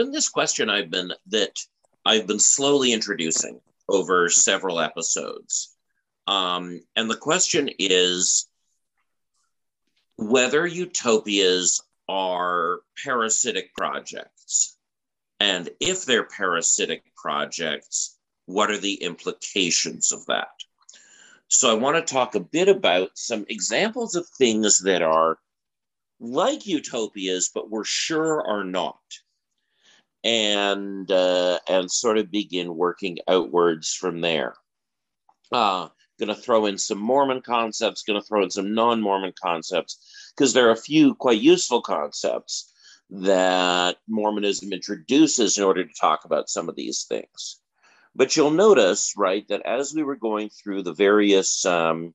[0.00, 1.58] been this question I've been that
[2.06, 5.76] I've been slowly introducing over several episodes.
[6.26, 8.48] Um, and the question is
[10.16, 14.78] whether utopias are parasitic projects.
[15.38, 20.48] And if they're parasitic projects, what are the implications of that?
[21.48, 25.38] So I want to talk a bit about some examples of things that are
[26.20, 28.98] like utopias, but we're sure are not.
[30.22, 34.54] And uh, and sort of begin working outwards from there.
[35.50, 35.88] Uh,
[36.20, 40.32] going to throw in some Mormon concepts, going to throw in some non Mormon concepts,
[40.36, 42.72] because there are a few quite useful concepts
[43.08, 47.60] that Mormonism introduces in order to talk about some of these things.
[48.14, 52.14] But you'll notice, right, that as we were going through the various um,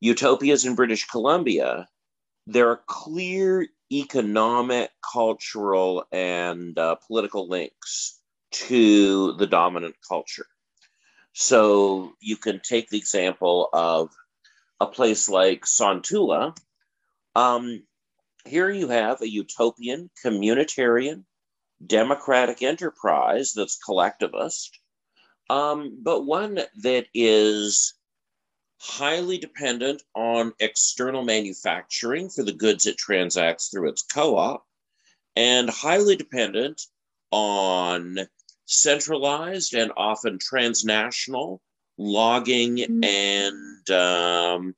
[0.00, 1.88] utopias in British Columbia,
[2.46, 10.46] there are clear economic, cultural, and uh, political links to the dominant culture.
[11.32, 14.10] So you can take the example of
[14.80, 16.56] a place like Sointula.
[17.34, 17.82] Um,
[18.44, 21.24] here you have a utopian, communitarian,
[21.84, 24.78] democratic enterprise that's collectivist,
[25.50, 27.94] um, but one that is
[28.84, 34.66] highly dependent on external manufacturing for the goods it transacts through its co op,
[35.36, 36.82] and highly dependent
[37.30, 38.18] on
[38.66, 41.62] centralized and often transnational
[41.96, 43.04] logging mm-hmm.
[43.04, 44.74] and um,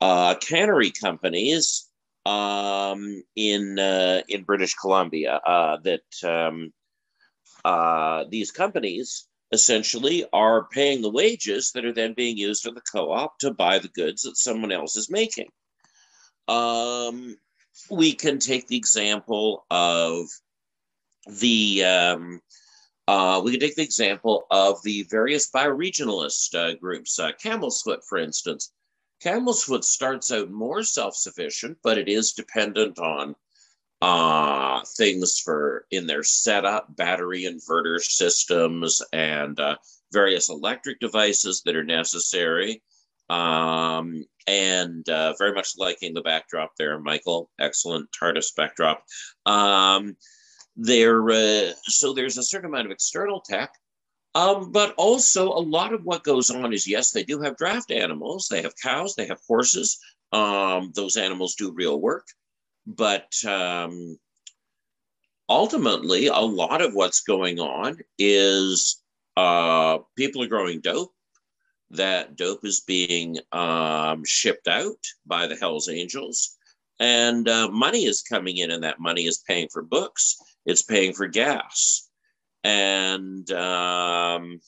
[0.00, 1.88] uh, cannery companies
[2.26, 5.34] um, in uh, in British Columbia.
[5.34, 6.72] Uh, that um,
[7.64, 12.82] uh, these companies essentially are paying the wages that are then being used in the
[12.92, 15.48] co-op to buy the goods that someone else is making.
[16.48, 17.36] Um,
[17.90, 20.26] we can take the example of
[21.40, 22.40] the um,
[23.06, 27.18] uh, we can take the example of the various bioregionalist uh, groups.
[27.18, 28.72] Uh, Camel's Foot, for instance.
[29.20, 33.34] Camel's Foot starts out more self-sufficient, but it is dependent on
[34.00, 39.76] uh, things for in their setup, battery inverter systems, and uh,
[40.12, 42.82] various electric devices that are necessary.
[43.28, 47.50] Um, and uh, very much liking the backdrop there, Michael.
[47.58, 49.04] Excellent TARDIS backdrop.
[49.44, 50.16] Um,
[50.76, 53.70] there, uh, so there's a certain amount of external tech,
[54.34, 57.90] um, but also a lot of what goes on is yes, they do have draft
[57.90, 58.46] animals.
[58.48, 59.14] They have cows.
[59.14, 59.98] They have horses.
[60.32, 62.26] Um, those animals do real work.
[62.88, 64.18] But um,
[65.46, 69.02] ultimately, a lot of what's going on is
[69.36, 71.12] uh, people are growing dope.
[71.90, 76.56] That dope is being um, shipped out by the Hells Angels,
[76.98, 81.12] and uh, money is coming in, and that money is paying for books, it's paying
[81.12, 82.08] for gas,
[82.64, 84.60] and um,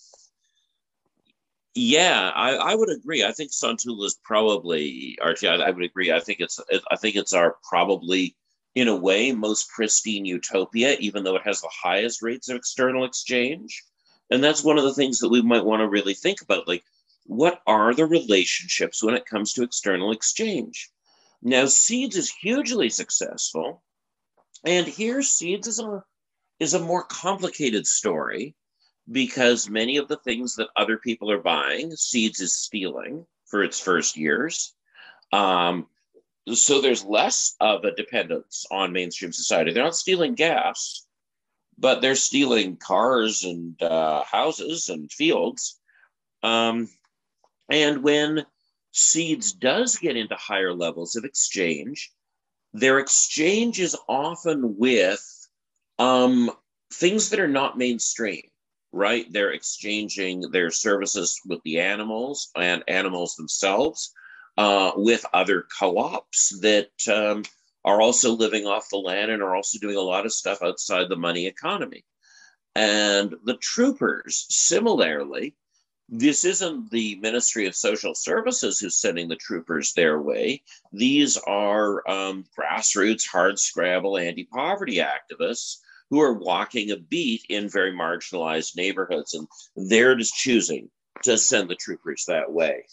[1.75, 3.25] yeah, I, I would agree.
[3.25, 5.48] I think Sointula is probably Archie.
[5.48, 6.12] I, I would agree.
[6.12, 6.58] I think it's
[6.91, 8.36] I think it's our probably
[8.75, 13.04] in a way most pristine utopia, even though it has the highest rates of external
[13.04, 13.84] exchange.
[14.31, 16.69] And that's one of the things that we might want to really think about.
[16.69, 16.84] Like,
[17.25, 20.91] what are the relationships when it comes to external exchange?
[21.42, 23.82] Now, Seeds is hugely successful,
[24.64, 26.04] and here Seeds is a
[26.58, 28.54] is a more complicated story
[29.10, 33.81] because many of the things that other people are buying, Seeds is stealing for its
[33.81, 34.75] first years.
[35.32, 35.87] Um,
[36.53, 39.73] so there's less of a dependence on mainstream society.
[39.73, 41.06] They're not stealing gas,
[41.79, 45.79] but they're stealing cars and uh, houses and fields.
[46.43, 46.88] Um,
[47.70, 48.44] and when
[48.93, 52.11] Seeds does get into higher levels of exchange,
[52.73, 55.49] their exchange is often with
[55.99, 56.50] um,
[56.93, 58.50] things that are not mainstream
[58.92, 59.26] right?
[59.31, 64.12] They're exchanging their services with the animals and animals themselves
[64.56, 67.44] uh, with other co ops that um,
[67.84, 71.08] are also living off the land and are also doing a lot of stuff outside
[71.08, 72.04] the money economy.
[72.75, 75.56] And the troopers, similarly,
[76.08, 80.62] this isn't the Ministry of Social Services who's sending the troopers their way.
[80.93, 85.76] These are um, grassroots, hard scrabble, anti poverty activists
[86.10, 89.46] who are walking a beat in very marginalized neighborhoods, and
[89.76, 90.90] they're just choosing
[91.22, 92.84] to send the troopers that way.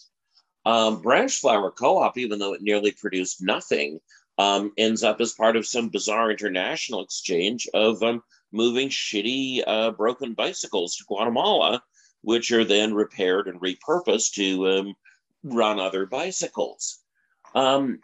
[0.66, 4.00] Um, Branch Flower Co-op, even though it nearly produced nothing,
[4.38, 8.22] um, ends up as part of some bizarre international exchange of um,
[8.52, 11.82] moving shitty uh, broken bicycles to Guatemala,
[12.22, 14.94] which are then repaired and repurposed to um,
[15.44, 17.00] run other bicycles.
[17.56, 18.00] Um,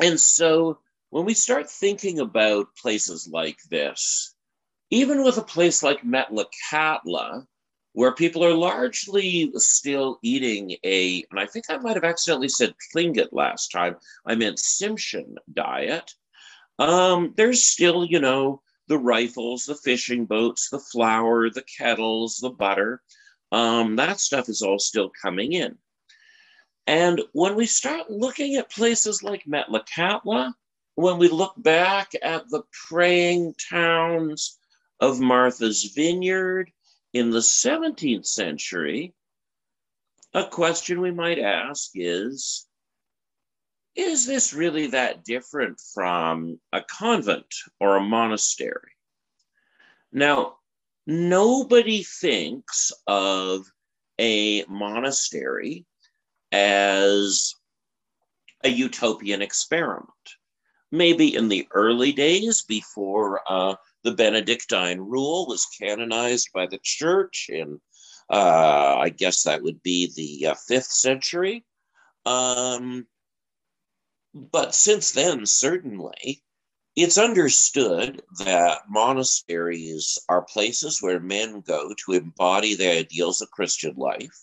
[0.00, 0.78] and so
[1.10, 4.34] when we start thinking about places like this,
[4.90, 7.46] even with a place like Metlakatla,
[7.92, 12.74] where people are largely still eating a, and I think I might have accidentally said
[12.94, 16.12] Tlingit last time, I meant Tsimshian diet.
[16.78, 22.50] Um, there's still, you know, the rifles, the fishing boats, the flour, the kettles, the
[22.50, 23.02] butter.
[23.50, 25.76] Um, that stuff is all still coming in.
[26.86, 30.52] And when we start looking at places like Metlakatla,
[30.94, 34.57] when we look back at the praying towns
[35.00, 36.70] of Martha's Vineyard
[37.12, 39.14] in the 17th century,
[40.34, 42.66] a question we might ask is
[43.94, 48.92] Is this really that different from a convent or a monastery?
[50.12, 50.58] Now,
[51.06, 53.66] nobody thinks of
[54.18, 55.86] a monastery
[56.52, 57.54] as
[58.64, 60.08] a utopian experiment.
[60.90, 63.76] Maybe in the early days before uh,
[64.08, 67.78] the Benedictine rule was canonized by the church in,
[68.30, 71.66] uh, I guess that would be the uh, fifth century.
[72.24, 73.06] Um,
[74.32, 76.42] but since then, certainly,
[76.96, 83.94] it's understood that monasteries are places where men go to embody the ideals of Christian
[83.96, 84.40] life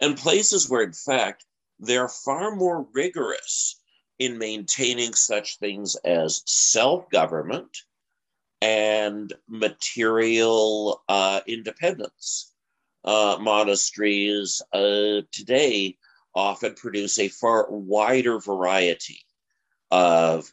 [0.00, 1.46] and places where, in fact,
[1.78, 3.80] they're far more rigorous
[4.18, 7.78] in maintaining such things as self government
[8.60, 12.52] and material uh, independence.
[13.04, 15.96] Uh, monasteries uh, today
[16.34, 19.20] often produce a far wider variety
[19.90, 20.50] of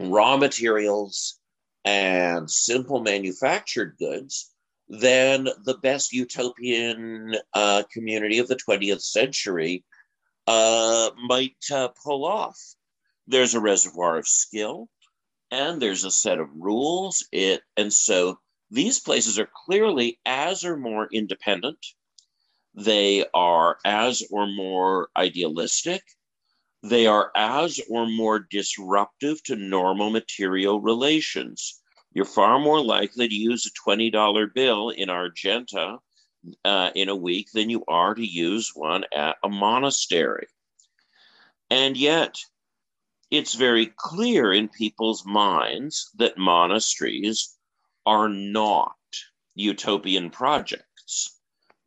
[0.00, 1.38] raw materials
[1.84, 4.52] and simple manufactured goods
[4.88, 9.84] than the best utopian uh, community of the 20th century
[10.46, 12.58] uh, might uh, pull off.
[13.26, 14.88] There's a reservoir of skill
[15.50, 17.26] and there's a set of rules.
[17.32, 18.38] It and so
[18.70, 21.78] these places are clearly as or more independent.
[22.74, 26.02] They are as or more idealistic.
[26.82, 31.80] They are as or more disruptive to normal material relations
[32.12, 35.98] you're far more likely to use a $20 bill in Argenta
[36.64, 40.46] uh, in a week than you are to use one at a monastery.
[41.70, 42.36] And yet,
[43.30, 47.56] it's very clear in people's minds that monasteries
[48.06, 48.94] are not
[49.54, 51.38] utopian projects.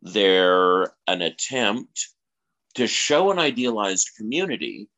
[0.01, 2.09] They're an attempt
[2.75, 4.89] to show an idealized community.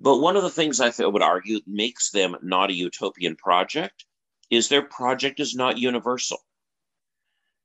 [0.00, 4.04] But one of the things I would argue makes them not a utopian project
[4.50, 6.38] is their project is not universal.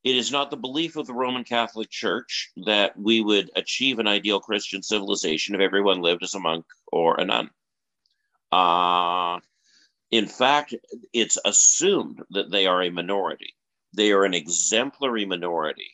[0.03, 4.07] It is not the belief of the Roman Catholic Church that we would achieve an
[4.07, 7.49] ideal Christian civilization if everyone lived as a monk or a nun.
[8.57, 9.39] Uh,
[10.09, 10.73] in fact,
[11.13, 13.53] it's assumed that they are a minority.
[13.93, 15.91] They are an exemplary minority,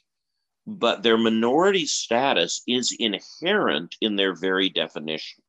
[0.66, 5.44] but their minority status is inherent in their very definition.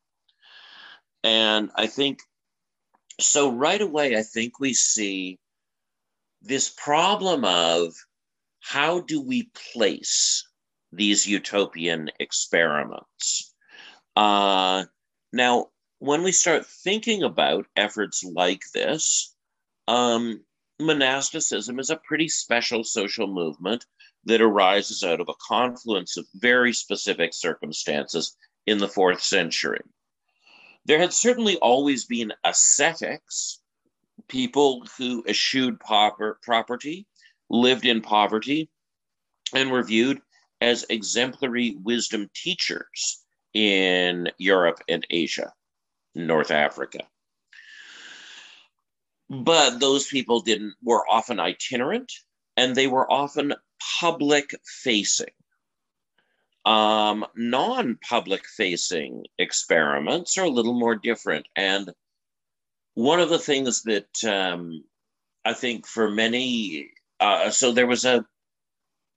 [1.23, 2.19] And I think
[3.21, 5.39] so right away, I think we see
[6.43, 7.95] this problem of
[8.61, 10.45] how do we place
[10.93, 13.55] these utopian experiments?
[14.17, 14.85] Uh,
[15.33, 19.35] now, when we start thinking about efforts like this,
[19.89, 20.45] um,
[20.81, 23.87] monasticism is a pretty special social movement
[24.25, 28.37] that arises out of a confluence of very specific circumstances
[28.67, 29.81] in the fourth century.
[30.87, 33.61] There had certainly always been ascetics,
[34.29, 37.07] people who eschewed pauper, property,
[37.49, 38.71] lived in poverty,
[39.55, 40.21] and were viewed
[40.61, 43.23] as exemplary wisdom teachers
[43.53, 45.53] in Europe and Asia,
[46.15, 47.01] North Africa.
[49.31, 52.13] But those people didn't were often itinerant
[52.57, 53.55] and they were often
[54.01, 54.51] public
[54.83, 55.33] facing
[56.65, 61.47] um, non public facing experiments are a little more different.
[61.57, 61.91] And
[62.95, 64.85] one of the things that um,
[65.45, 66.91] I think for many,
[67.21, 68.25] uh, so there was a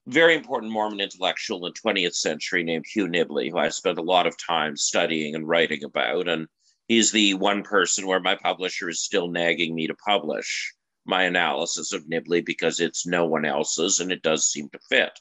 [0.07, 4.03] very important Mormon intellectual in the 20th century named Hugh Nibley, who I spent a
[4.03, 6.27] lot of time studying and writing about.
[6.27, 6.47] And
[6.87, 10.73] he's the one person where my publisher is still nagging me to publish
[11.05, 15.19] my analysis of Nibley because it's no one else's and it does seem to fit.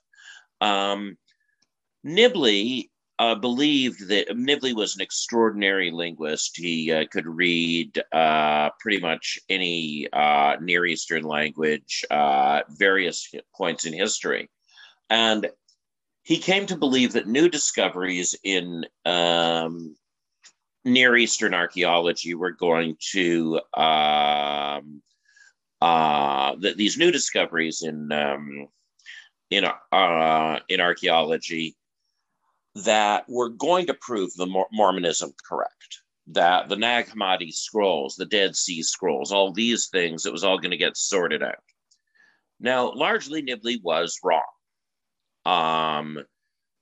[0.61, 1.17] Um,
[2.05, 6.57] Nibley uh, believed that Nibley was an extraordinary linguist.
[6.57, 13.87] He uh, could read uh, pretty much any uh, Near Eastern language, uh, various points
[13.87, 14.51] in history.
[15.09, 15.49] And
[16.25, 19.97] he came to believe that new discoveries in um,
[20.87, 25.03] Near Eastern archaeology we're going to um,
[25.81, 28.69] uh, these new discoveries in um,
[29.51, 31.77] in uh, in archaeology
[32.77, 36.03] that we're going to prove the Mormonism correct.
[36.29, 40.59] That the Nag Hammadi scrolls, the Dead Sea Scrolls, all these things, it was all
[40.59, 41.63] going to get sorted out.
[42.59, 44.43] Now, largely, Nibley was wrong.
[45.45, 46.25] Um,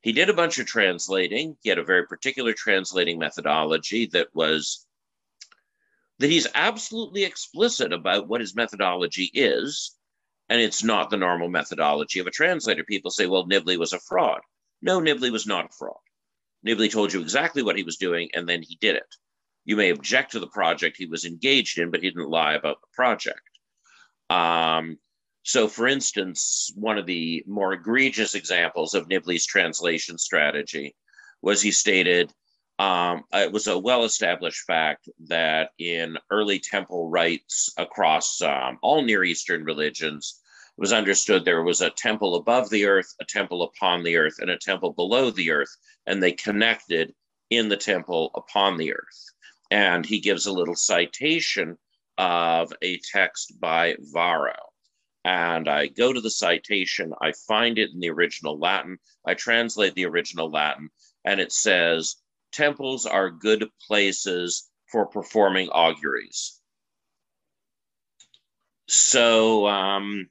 [0.04, 1.56] he did a bunch of translating.
[1.62, 4.86] He had a very particular translating methodology that was
[6.18, 9.96] that he's absolutely explicit about what his methodology is,
[10.50, 12.84] and it's not the normal methodology of a translator.
[12.84, 14.42] People say, well, Nibley was a fraud.
[14.82, 15.96] No, Nibley was not a fraud.
[16.66, 19.16] Nibley told you exactly what he was doing, and then he did it.
[19.64, 22.82] You may object to the project he was engaged in, but he didn't lie about
[22.82, 23.40] the project.
[24.28, 24.98] Um,
[25.44, 30.96] so, for instance, one of the more egregious examples of Nibley's translation strategy
[31.42, 32.32] was he stated
[32.78, 39.02] um, it was a well established fact that in early temple rites across um, all
[39.02, 40.40] Near Eastern religions,
[40.76, 44.36] it was understood there was a temple above the earth, a temple upon the earth,
[44.38, 47.14] and a temple below the earth, and they connected
[47.50, 49.24] in the temple upon the earth.
[49.70, 51.76] And he gives a little citation
[52.16, 54.73] of a text by Varro.
[55.24, 59.94] And I go to the citation, I find it in the original Latin, I translate
[59.94, 60.90] the original Latin,
[61.24, 62.16] and it says,
[62.52, 66.60] temples are good places for performing auguries.
[68.86, 70.28] So um,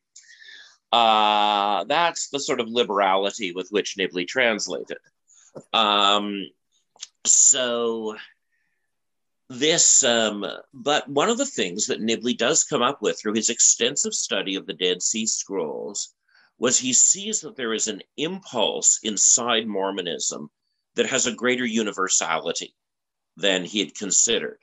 [0.91, 4.99] uh, that's the sort of liberality with which Nibley translated.
[5.73, 6.45] Um,
[7.25, 8.15] so
[9.59, 13.49] this, um, but one of the things that Nibley does come up with through his
[13.49, 16.13] extensive study of the Dead Sea Scrolls
[16.57, 20.49] was he sees that there is an impulse inside Mormonism
[20.95, 22.75] that has a greater universality
[23.37, 24.59] than he had considered.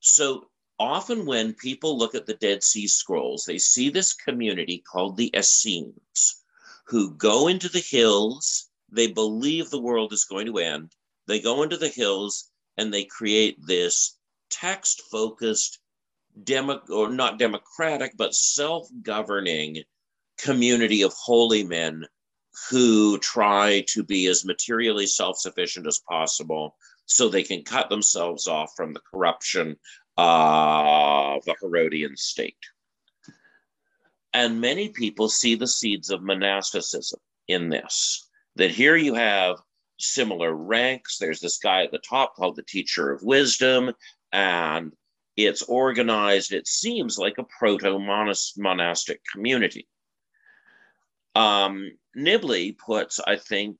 [0.00, 0.48] So
[0.78, 5.34] often, when people look at the Dead Sea Scrolls, they see this community called the
[5.36, 6.42] Essenes
[6.86, 8.68] who go into the hills.
[8.90, 10.92] They believe the world is going to end.
[11.26, 14.18] They go into the hills and they create this
[14.50, 15.78] text focused,
[16.42, 19.82] demo, or not democratic, but self governing
[20.38, 22.04] community of holy men
[22.70, 26.76] who try to be as materially self sufficient as possible
[27.06, 29.76] so they can cut themselves off from the corruption
[30.16, 32.56] of the Herodian state.
[34.32, 38.28] And many people see the seeds of monasticism in this.
[38.56, 39.56] That here you have
[39.98, 41.18] similar ranks.
[41.18, 43.92] There's this guy at the top called the teacher of wisdom,
[44.32, 44.92] and
[45.36, 47.98] it's organized, it seems like a proto
[48.56, 49.88] monastic community.
[51.34, 53.78] Um, Nibley puts, I think,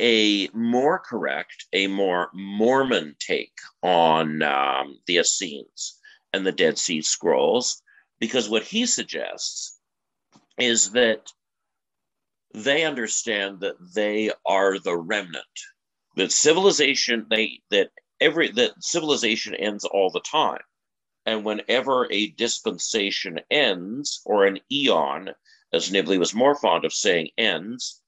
[0.00, 5.98] a more correct, a more Mormon take on um, the Essenes
[6.32, 7.82] and the Dead Sea Scrolls,
[8.18, 9.78] because what he suggests
[10.58, 11.30] is that
[12.54, 15.44] they understand that they are the remnant,
[16.16, 17.90] that civilization, they that
[18.20, 20.62] every that civilization ends all the time.
[21.24, 25.30] And whenever a dispensation ends or an eon,
[25.72, 28.02] as Nibley was more fond of saying, ends,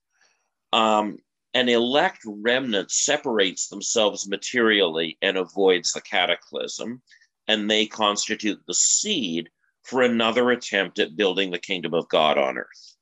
[0.73, 1.19] um,
[1.55, 7.01] an elect remnant separates themselves materially and avoids the cataclysm,
[7.47, 9.49] and they constitute the seed
[9.85, 12.94] for another attempt at building the kingdom of God on earth.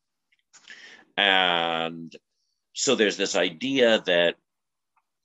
[1.23, 2.14] And
[2.73, 4.35] so there's this idea that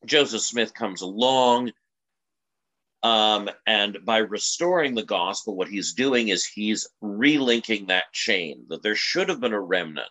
[0.06, 1.72] Joseph Smith comes along
[3.04, 8.84] um, and by restoring the gospel, what he's doing is he's relinking that chain, that
[8.84, 10.08] there should have been a remnant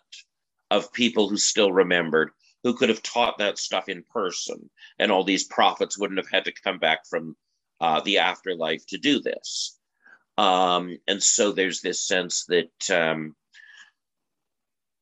[0.71, 2.31] of people who still remembered,
[2.63, 4.69] who could have taught that stuff in person.
[4.99, 7.35] And all these prophets wouldn't have had to come back from
[7.79, 9.77] uh, the afterlife to do this.
[10.37, 13.35] Um, and so there's this sense that um,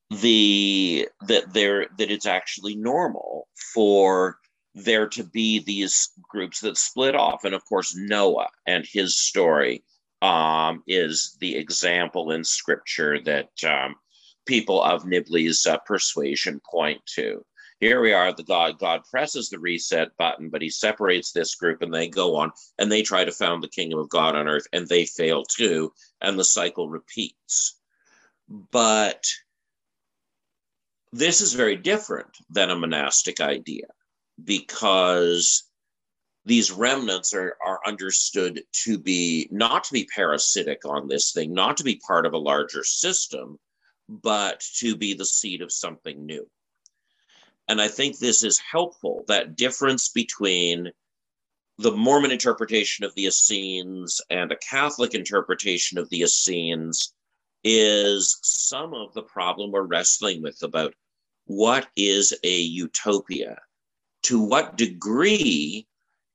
[0.10, 4.38] the that there that it's actually normal for
[4.76, 7.46] there to be these groups that split off.
[7.46, 9.84] And of course, Noah and his story
[10.22, 13.96] um, is the example in scripture that um,
[14.46, 17.46] people of Nibley's uh, persuasion point to.
[17.80, 21.82] Here we are, the God, God presses the reset button, but he separates this group
[21.82, 24.66] and they go on and they try to found the kingdom of God on earth
[24.72, 25.92] and they fail too.
[26.22, 27.78] And the cycle repeats.
[28.48, 29.26] But
[31.16, 33.86] this is very different than a monastic idea
[34.44, 35.64] because
[36.44, 41.78] these remnants are, are understood to be not to be parasitic on this thing, not
[41.78, 43.58] to be part of a larger system,
[44.10, 46.46] but to be the seed of something new.
[47.70, 50.92] And I think this is helpful that difference between
[51.78, 57.14] the Mormon interpretation of the Essenes and a Catholic interpretation of the Essenes
[57.64, 60.94] is some of the problem we're wrestling with about
[61.46, 63.60] what is a utopia.
[64.24, 65.88] To what degree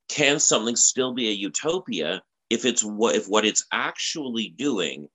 [0.07, 5.07] can something still be a utopia if it's what if what it's actually doing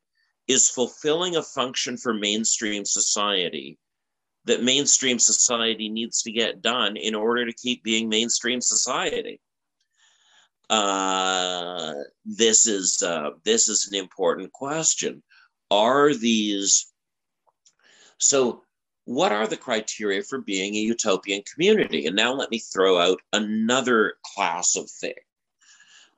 [0.48, 3.78] is fulfilling a function for mainstream society
[4.46, 9.40] that mainstream society needs to get done in order to keep being mainstream society.
[10.70, 15.22] Uh, this is uh, this is an important question.
[15.70, 16.92] Are these
[18.18, 18.62] so?
[19.06, 22.06] What are the criteria for being a utopian community?
[22.06, 25.14] And now let me throw out another class of thing.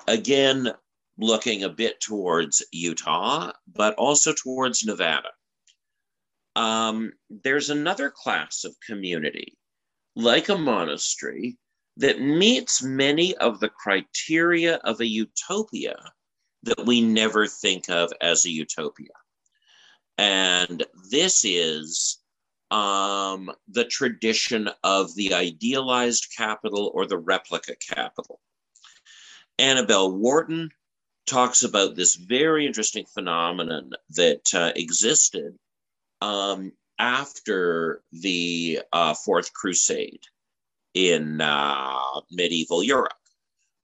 [0.07, 0.73] Again,
[1.19, 5.29] looking a bit towards Utah, but also towards Nevada.
[6.57, 9.59] Um, there's another class of community,
[10.17, 11.59] like a monastery,
[11.99, 15.97] that meets many of the criteria of a utopia
[16.63, 19.09] that we never think of as a utopia.
[20.17, 22.19] And this is
[22.71, 28.41] um, the tradition of the idealized capital or the replica capital.
[29.59, 30.71] Annabel Wharton
[31.27, 35.57] talks about this very interesting phenomenon that uh, existed
[36.21, 40.23] um, after the uh, Fourth Crusade
[40.95, 43.13] in uh, medieval Europe,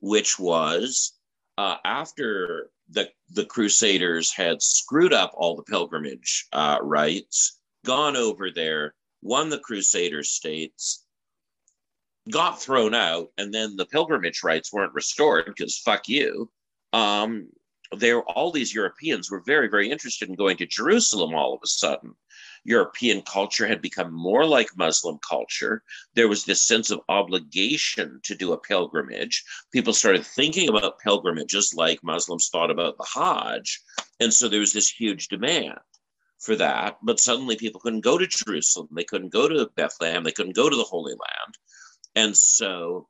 [0.01, 1.13] which was
[1.59, 8.51] uh, after the, the Crusaders had screwed up all the pilgrimage uh, rites, gone over
[8.51, 11.07] there, won the Crusader states,
[12.31, 16.51] got thrown out, and then the pilgrimage rights weren't restored because fuck you
[16.95, 17.49] um,
[17.99, 21.67] there all these Europeans were very, very interested in going to Jerusalem all of a
[21.67, 22.15] sudden.
[22.65, 25.83] European culture had become more like Muslim culture.
[26.15, 29.45] There was this sense of obligation to do a pilgrimage.
[29.73, 33.81] People started thinking about pilgrimages like Muslims thought about the Hajj.
[34.21, 35.79] And so there was this huge demand
[36.45, 36.99] for that.
[37.03, 38.89] But suddenly people couldn't go to Jerusalem.
[38.93, 40.25] They couldn't go to Bethlehem.
[40.25, 41.59] They couldn't go to the Holy Land.
[42.15, 43.09] And so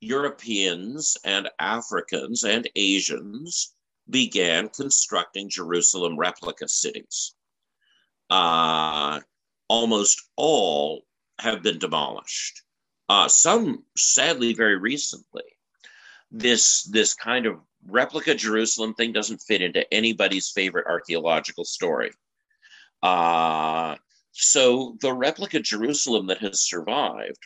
[0.00, 3.74] Europeans and Africans and Asians
[4.08, 7.34] began constructing Jerusalem replica cities.
[8.30, 9.20] Uh,
[9.68, 11.02] almost all
[11.38, 12.62] have been demolished.
[13.08, 15.44] Uh, some, sadly, very recently.
[16.30, 22.10] This this kind of replica Jerusalem thing doesn't fit into anybody's favorite archaeological story.
[23.02, 23.96] Uh,
[24.32, 27.38] so the replica Jerusalem that has survived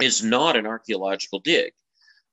[0.00, 1.72] is not an archaeological dig.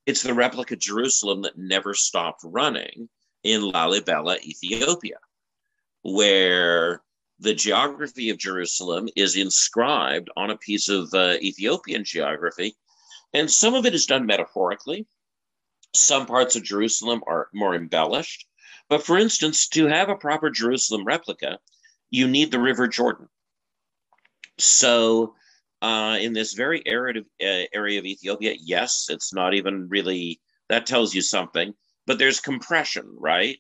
[0.05, 3.09] It's the replica Jerusalem that never stopped running
[3.43, 5.17] in Lalibela, Ethiopia,
[6.01, 7.01] where
[7.39, 12.75] the geography of Jerusalem is inscribed on a piece of uh, Ethiopian geography.
[13.33, 15.05] And some of it is done metaphorically.
[15.97, 18.45] Some parts of Jerusalem are more embellished.
[18.89, 21.60] But for instance, to have a proper Jerusalem replica,
[22.10, 23.27] you need the River Jordan.
[24.57, 25.36] So
[25.81, 30.86] uh, in this very arid uh, area of Ethiopia, yes, it's not even really, that
[30.86, 31.73] tells you something,
[32.05, 33.57] but there's compression, right?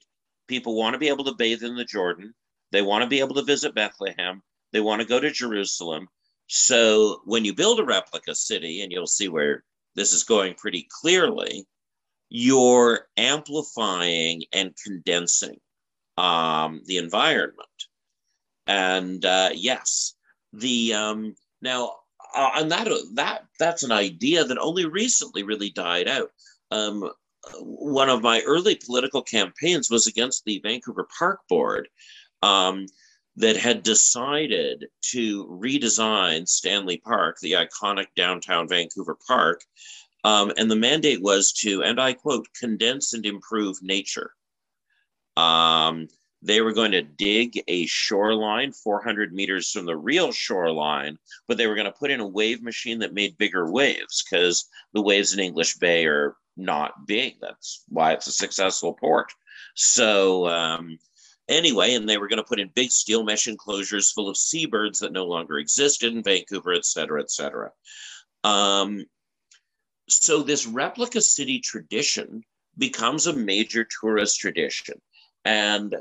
[0.47, 2.33] People want to be able to bathe in the Jordan.
[2.71, 4.41] They want to be able to visit Bethlehem.
[4.71, 6.07] They want to go to Jerusalem.
[6.47, 9.63] So when you build a replica city, and you'll see where
[9.95, 11.67] this is going pretty clearly,
[12.29, 15.59] you're amplifying and condensing
[16.17, 17.67] um, the environment.
[18.65, 20.15] And uh, yes,
[20.53, 21.91] the um, now
[22.35, 26.31] uh, and that that that's an idea that only recently really died out.
[26.71, 27.09] Um,
[27.61, 31.87] one of my early political campaigns was against the Vancouver Park Board
[32.41, 32.87] um,
[33.37, 39.61] that had decided to redesign Stanley Park, the iconic downtown Vancouver park.
[40.23, 44.31] Um, and the mandate was to, and I quote, condense and improve nature.
[45.35, 46.07] Um,
[46.41, 51.67] they were going to dig a shoreline 400 meters from the real shoreline, but they
[51.67, 55.33] were going to put in a wave machine that made bigger waves because the waves
[55.33, 57.35] in English Bay are not big.
[57.41, 59.31] That's why it's a successful port.
[59.75, 60.99] So, um,
[61.47, 64.99] anyway, and they were going to put in big steel mesh enclosures full of seabirds
[64.99, 67.71] that no longer existed in Vancouver, et cetera, et cetera.
[68.43, 69.05] Um,
[70.09, 72.43] so, this replica city tradition
[72.77, 75.01] becomes a major tourist tradition.
[75.45, 75.95] And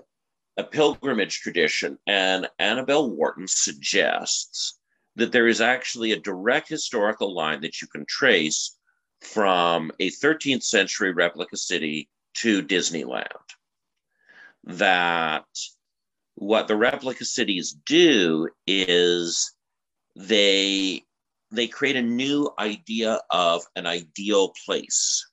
[0.56, 4.78] a pilgrimage tradition, and Annabel Wharton suggests
[5.16, 8.76] that there is actually a direct historical line that you can trace
[9.20, 13.26] from a 13th century replica city to Disneyland.
[14.64, 15.44] That
[16.34, 19.52] what the replica cities do is
[20.14, 21.02] they
[21.56, 25.24] they create a new idea of an ideal place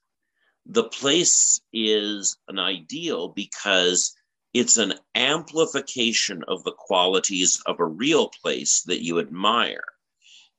[0.66, 4.14] the place is an ideal because
[4.54, 9.84] it's an amplification of the qualities of a real place that you admire.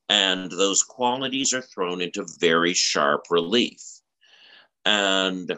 [0.10, 3.82] And those qualities are thrown into very sharp relief.
[4.84, 5.58] And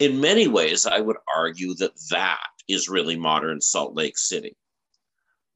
[0.00, 4.56] in many ways, I would argue that that is really modern Salt Lake City.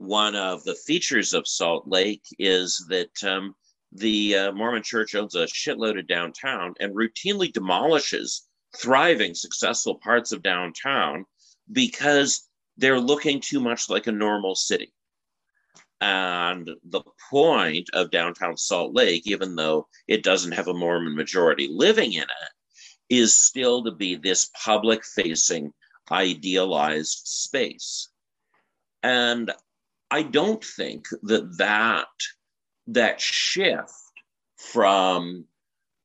[0.05, 3.55] One of the features of Salt Lake is that um,
[3.91, 10.31] the uh, Mormon church owns a shitload of downtown and routinely demolishes thriving, successful parts
[10.31, 11.25] of downtown
[11.73, 14.93] because they're looking too much like a normal city.
[16.03, 21.67] And the point of downtown Salt Lake, even though it doesn't have a Mormon majority
[21.73, 22.53] living in it,
[23.09, 25.73] is still to be this public facing,
[26.11, 28.11] idealized space.
[29.03, 29.51] And
[30.11, 32.09] I don't think that that,
[32.89, 33.93] that shift
[34.57, 35.47] from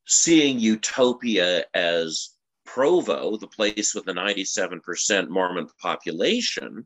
[0.08, 2.30] seeing utopia as
[2.66, 6.86] Provo, the place with a 97% Mormon population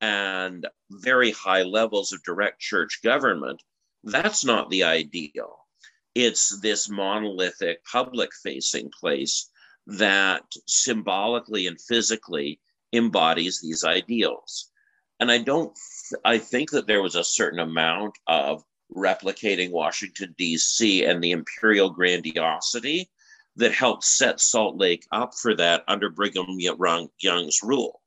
[0.00, 3.62] and very high levels of direct church government,
[4.04, 5.66] that's not the ideal.
[6.14, 9.50] It's this monolithic, public facing place
[9.86, 12.60] that symbolically and physically
[12.92, 14.70] embodies these ideals.
[15.20, 15.76] And I don't,
[16.24, 18.62] I think that there was a certain amount of
[18.94, 21.04] replicating Washington, D.C.
[21.04, 23.10] and the imperial grandiosity
[23.56, 28.00] that helped set Salt Lake up for that under Brigham Young's rule.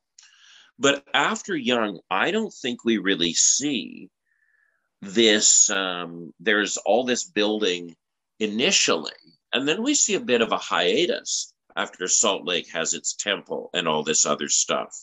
[0.80, 4.10] But after Young, I don't think we really see
[5.02, 5.69] this.
[5.69, 7.95] Um, there's all this building
[8.39, 9.12] initially,
[9.54, 13.69] and then we see a bit of a hiatus after Salt Lake has its temple
[13.74, 14.97] and all this other stuff.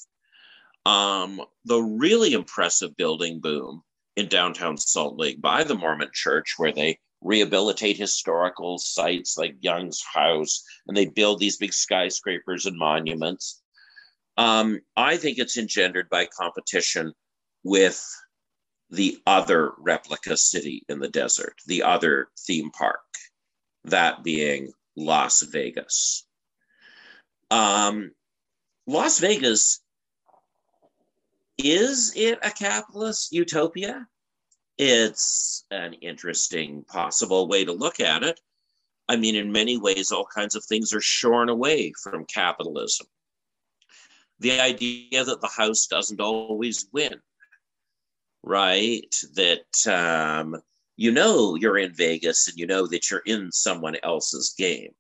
[0.89, 3.83] Um, the really impressive building boom
[4.17, 10.03] in downtown Salt Lake by the Mormon Church, where they rehabilitate historical sites like Young's
[10.15, 13.61] House, and they build these big skyscrapers and monuments.
[14.39, 17.13] Um, I think it's engendered by competition
[17.65, 18.03] with
[18.89, 23.05] the other replica city in the desert, the other theme park,
[23.85, 26.27] that being Las Vegas.
[27.51, 28.13] Um,
[28.87, 29.83] Las Vegas,
[31.59, 34.07] is it a capitalist utopia?
[34.79, 38.41] It's an interesting possible way to look at it.
[39.09, 43.07] I mean, in many ways, all kinds of things are shorn away from capitalism.
[44.39, 47.21] The idea that the house doesn't always win,
[48.45, 49.13] right?
[49.35, 50.63] That um,
[50.97, 54.93] you know you're in Vegas and you know that you're in someone else's game.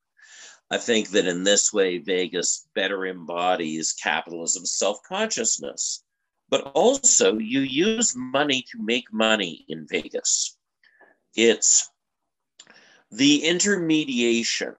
[0.71, 6.03] I think that in this way, Vegas better embodies capitalism's self consciousness
[6.49, 10.57] but also you use money to make money in Vegas.
[11.35, 11.91] It's
[13.11, 14.75] the intermediation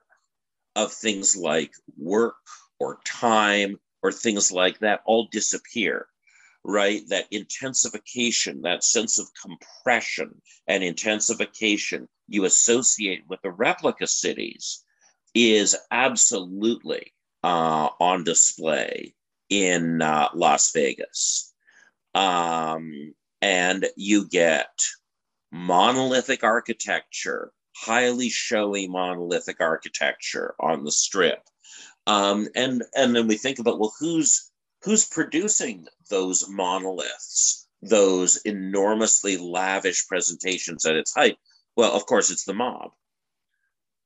[0.76, 2.36] of things like work
[2.78, 6.06] or time or things like that all disappear,
[6.64, 7.02] right?
[7.08, 14.84] That intensification, that sense of compression and intensification you associate with the replica cities
[15.34, 19.14] is absolutely uh, on display
[19.48, 21.49] in uh, Las Vegas.
[22.14, 24.70] Um, and you get
[25.52, 31.42] monolithic architecture, highly showy monolithic architecture on the strip.
[32.06, 34.50] Um, and and then we think about well, who's
[34.82, 41.36] who's producing those monoliths, those enormously lavish presentations at its height?
[41.76, 42.90] Well, of course, it's the mob.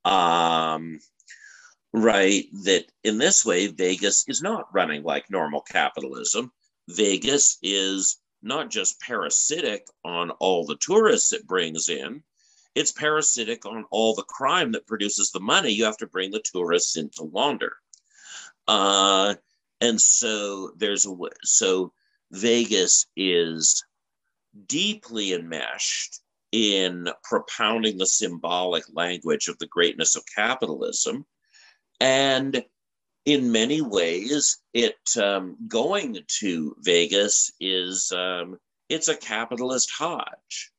[0.03, 0.99] Um,
[1.93, 2.45] right.
[2.63, 6.51] That in this way, Vegas is not running like normal capitalism.
[6.87, 12.23] Vegas is not just parasitic on all the tourists it brings in,
[12.75, 16.43] it's parasitic on all the crime that produces the money you have to bring the
[16.43, 17.77] tourists in to launder.
[18.67, 19.35] Uh,
[19.81, 21.93] and so there's a so
[22.31, 23.83] Vegas is
[24.67, 26.21] deeply enmeshed
[26.51, 31.25] in propounding the symbolic language of the greatness of capitalism
[31.99, 32.63] and
[33.25, 38.57] in many ways, it um, going to Vegas is um,
[38.87, 40.71] it's a capitalist hajj,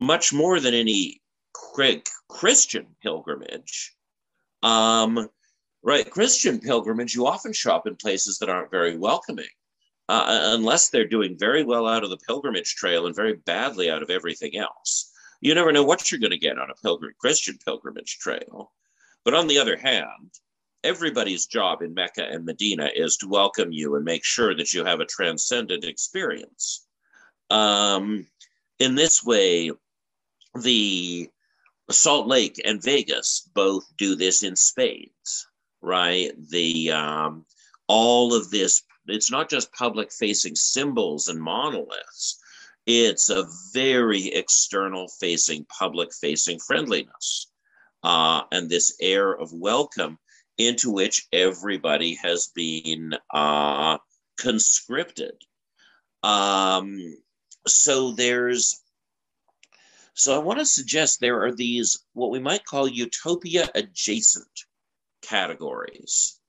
[0.00, 1.22] much more than any
[2.28, 3.94] Christian pilgrimage.
[4.62, 5.28] Um,
[5.82, 9.46] right, Christian pilgrimage, you often shop in places that aren't very welcoming,
[10.08, 10.24] uh,
[10.56, 14.10] unless they're doing very well out of the pilgrimage trail and very badly out of
[14.10, 15.12] everything else.
[15.40, 18.72] You never know what you're going to get on a pilgrim Christian pilgrimage trail.
[19.24, 20.32] But on the other hand,
[20.84, 24.84] everybody's job in Mecca and Medina is to welcome you and make sure that you
[24.84, 26.86] have a transcendent experience.
[27.50, 28.26] Um,
[28.78, 29.72] in this way,
[30.62, 31.28] the
[31.90, 35.48] Salt Lake and Vegas both do this in spades,
[35.80, 36.32] right?
[36.50, 37.44] The um,
[37.88, 42.38] all of this, it's not just public facing symbols and monoliths,
[42.86, 47.50] it's a very external facing, public facing friendliness.
[48.02, 50.18] Uh, and this air of welcome
[50.58, 53.98] into which everybody has been uh,
[54.38, 55.34] conscripted.
[56.22, 57.16] Um,
[57.66, 58.82] so there's
[60.14, 64.48] so I want to suggest there are these what we might call utopia adjacent
[65.22, 66.40] categories.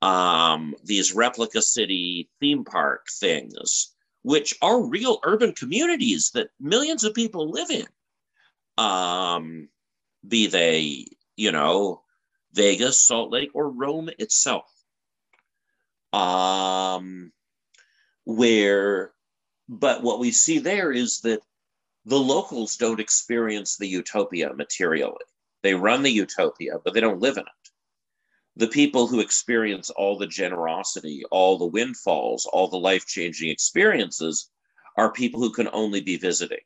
[0.00, 3.92] Um, these replica city theme park things,
[4.22, 7.86] which are real urban communities that millions of people live in.
[8.76, 9.68] Um,
[10.26, 12.02] be they, you know,
[12.52, 14.70] Vegas, Salt Lake, or Rome itself.
[16.12, 17.32] Um,
[18.24, 19.12] where,
[19.68, 21.40] but what we see there is that
[22.04, 25.24] the locals don't experience the utopia materially.
[25.62, 27.70] They run the utopia, but they don't live in it.
[28.56, 34.50] The people who experience all the generosity, all the windfalls, all the life changing experiences
[34.96, 36.58] are people who can only be visiting.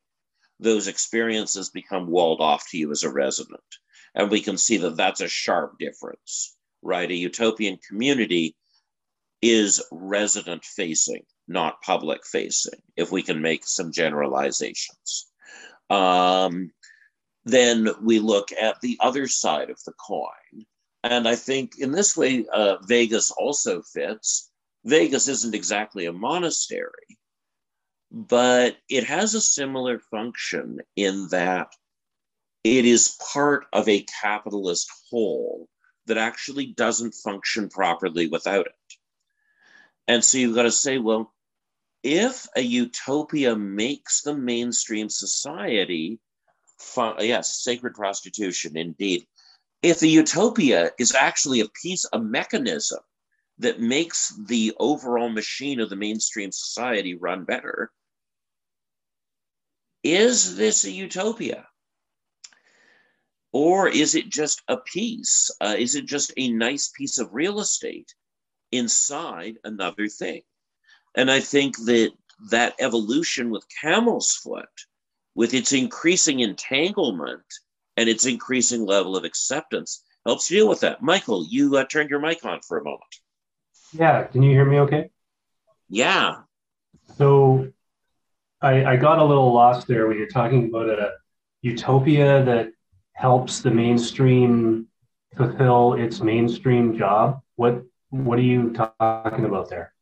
[0.58, 3.60] Those experiences become walled off to you as a resident.
[4.14, 7.10] And we can see that that's a sharp difference, right?
[7.10, 8.56] A utopian community
[9.40, 15.26] is resident facing, not public facing, if we can make some generalizations.
[15.90, 16.70] Um,
[17.44, 20.64] then we look at the other side of the coin.
[21.02, 24.50] And I think in this way, uh, Vegas also fits.
[24.84, 27.18] Vegas isn't exactly a monastery,
[28.10, 31.68] but it has a similar function in that
[32.64, 35.68] it is part of a capitalist whole
[36.06, 38.96] that actually doesn't function properly without it.
[40.08, 41.32] And so you've got to say, well,
[42.02, 46.20] if a utopia makes the mainstream society,
[46.78, 49.26] fun- yes, sacred prostitution, indeed.
[49.82, 53.00] If the utopia is actually a piece, a mechanism
[53.58, 57.92] that makes the overall machine of the mainstream society run better,
[60.02, 61.68] is this a utopia?
[63.52, 65.50] Or is it just a piece?
[65.60, 68.14] Uh, is it just a nice piece of real estate
[68.70, 70.42] inside another thing?
[71.14, 72.12] And I think that
[72.50, 74.68] that evolution with Camel's Foot,
[75.34, 77.44] with its increasing entanglement
[77.96, 81.02] and its increasing level of acceptance, helps deal with that.
[81.02, 83.02] Michael, you uh, turned your mic on for a moment.
[83.92, 85.10] Yeah, can you hear me okay?
[85.90, 86.36] Yeah.
[87.18, 87.68] So
[88.62, 91.12] I, I got a little lost there when you're talking about a
[91.60, 92.72] utopia that
[93.12, 94.86] helps the mainstream
[95.36, 97.40] fulfill its mainstream job.
[97.56, 99.92] What what are you talking about there?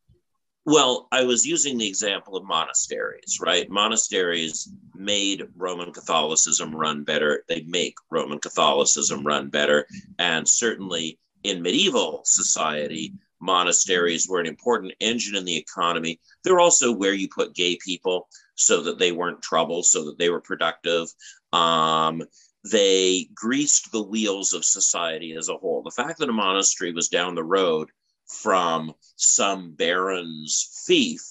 [0.66, 3.68] Well, I was using the example of monasteries, right?
[3.70, 7.44] Monasteries made Roman Catholicism run better.
[7.49, 9.87] They make Roman Catholicism run better.
[10.18, 16.20] And certainly in medieval society, monasteries were an important engine in the economy.
[16.44, 20.29] They're also where you put gay people so that they weren't trouble, so that they
[20.29, 21.09] were productive.
[21.53, 22.23] Um,
[22.64, 25.83] they greased the wheels of society as a whole.
[25.83, 27.90] The fact that a monastery was down the road
[28.27, 31.23] from some baron's fief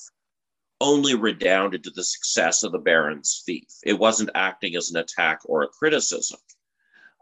[0.82, 3.68] only redounded to the success of the baron's fief.
[3.84, 6.40] It wasn't acting as an attack or a criticism.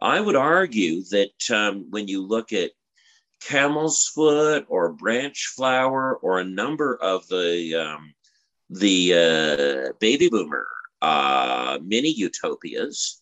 [0.02, 2.72] I would argue that um, when you look at
[3.41, 8.13] camel's foot or branch flower or a number of the um,
[8.70, 10.67] the uh, baby boomer
[11.02, 13.22] uh, mini utopias,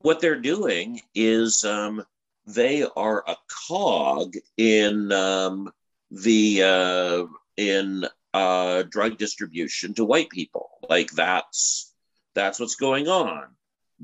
[0.00, 2.04] what they're doing is um,
[2.46, 3.36] they are a
[3.68, 5.70] cog in um,
[6.10, 7.24] the uh,
[7.56, 10.70] in uh, drug distribution to white people.
[10.88, 11.92] Like that's
[12.34, 13.48] that's what's going on.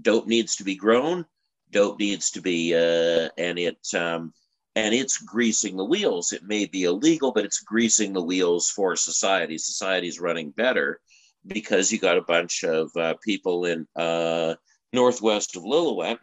[0.01, 1.25] Dope needs to be grown.
[1.71, 4.33] Dope needs to be, uh, and it um,
[4.77, 6.33] and it's greasing the wheels.
[6.33, 9.59] It may be illegal, but it's greasing the wheels for society.
[9.59, 11.01] Society's running better
[11.47, 14.55] because you got a bunch of uh, people in uh,
[14.95, 16.19] northwest of Lillooet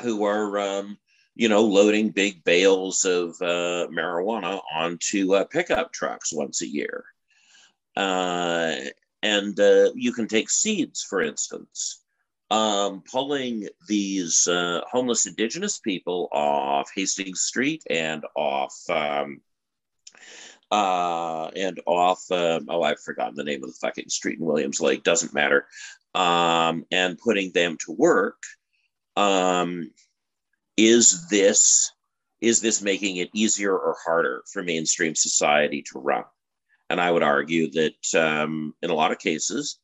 [0.00, 0.98] who are um,
[1.34, 7.04] you know, loading big bales of uh, marijuana onto uh, pickup trucks once a year.
[7.96, 8.76] Uh,
[9.22, 12.00] and uh, you can take seeds, for instance.
[12.50, 19.40] Um, pulling these uh, homeless indigenous people off Hastings Street and off um,
[20.70, 24.80] uh, and off um, oh I've forgotten the name of the fucking street in Williams
[24.80, 25.66] Lake doesn't matter
[26.14, 28.42] um, and putting them to work
[29.16, 29.90] um,
[30.76, 31.90] is this
[32.40, 36.24] is this making it easier or harder for mainstream society to run?
[36.90, 39.78] And I would argue that um, in a lot of cases,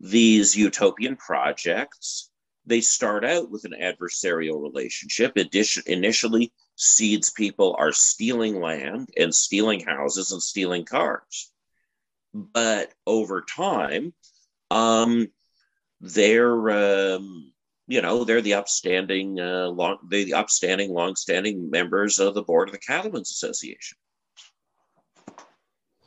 [0.00, 2.30] these utopian projects
[2.66, 5.36] they start out with an adversarial relationship.
[5.36, 11.50] Addition, initially, seeds people are stealing land and stealing houses and stealing cars.
[12.32, 14.14] But over time,
[14.70, 15.28] um,
[16.00, 17.52] they're um,
[17.86, 22.72] you know they're the upstanding uh, long the upstanding long-standing members of the board of
[22.72, 23.98] the Cattlemen's Association.
[25.28, 25.42] I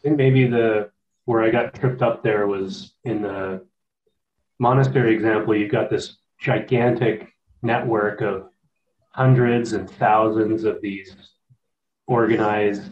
[0.02, 0.90] think maybe the
[1.26, 3.66] where I got tripped up there was in the
[4.60, 5.56] monastery example.
[5.56, 7.30] You've got this gigantic
[7.62, 8.50] network of
[9.12, 11.16] hundreds and thousands of these
[12.08, 12.92] organized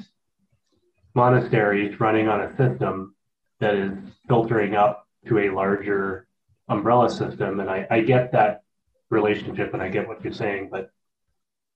[1.14, 3.16] monasteries running on a system
[3.60, 3.92] that is
[4.28, 6.28] filtering up to a larger
[6.72, 7.60] umbrella system.
[7.60, 8.64] And I, I get that
[9.10, 10.70] relationship and I get what you're saying.
[10.72, 10.90] But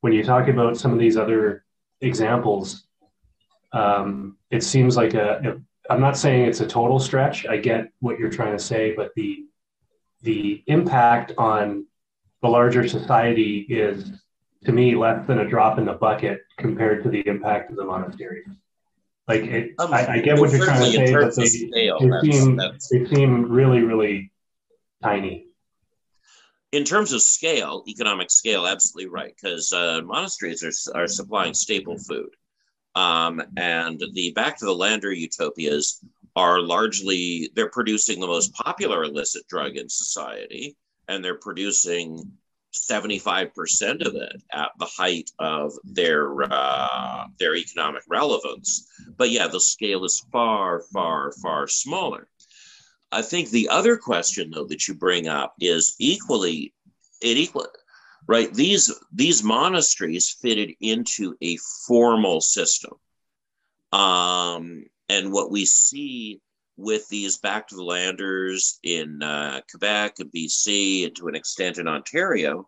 [0.02, 1.66] when you talk about some of these other
[2.02, 2.88] examples,
[3.74, 7.46] um, it seems like a, a, I'm not saying it's a total stretch.
[7.46, 9.46] I get what you're trying to say, but the
[10.22, 11.86] the impact on
[12.42, 14.12] the larger society is
[14.64, 17.84] to me less than a drop in the bucket compared to the impact of the
[17.84, 18.48] monasteries.
[19.28, 22.56] Like it, um, I, I, get what you're trying to say, but they, they seem
[22.56, 22.90] that's...
[22.90, 24.32] they seem really really
[25.04, 25.48] tiny.
[26.72, 31.98] In terms of scale, economic scale, absolutely right, because uh, monasteries are, are supplying staple
[31.98, 32.30] food.
[32.96, 36.02] Um, and the back to the lander utopias
[36.36, 40.76] are largely they're producing the most popular illicit drug in society
[41.08, 42.32] and they're producing
[42.74, 49.60] 75% of it at the height of their uh, their economic relevance but yeah the
[49.60, 52.28] scale is far far far smaller
[53.12, 56.74] i think the other question though that you bring up is equally
[57.22, 57.68] it equal
[58.28, 62.94] right these these monasteries fitted into a formal system
[63.92, 66.42] um, and what we see
[66.78, 71.78] with these back to the landers in uh, Quebec and BC and to an extent
[71.78, 72.68] in Ontario,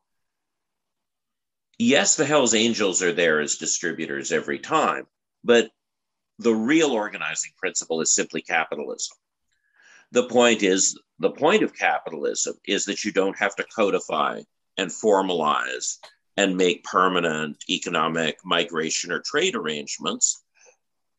[1.77, 5.05] yes, the Hells Angels are there as distributors every time,
[5.43, 5.69] but
[6.39, 9.17] the real organizing principle is simply capitalism.
[10.11, 14.41] The point is, the point of capitalism is that you don't have to codify
[14.77, 15.97] and formalize
[16.37, 20.43] and make permanent economic migration or trade arrangements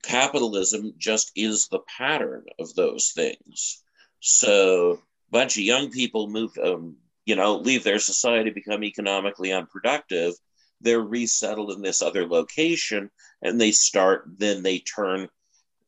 [0.03, 3.83] capitalism just is the pattern of those things.
[4.21, 9.53] So a bunch of young people move, um, you know, leave their society, become economically
[9.53, 10.35] unproductive.
[10.81, 13.11] They're resettled in this other location,
[13.43, 14.25] and they start.
[14.39, 15.29] Then they turn,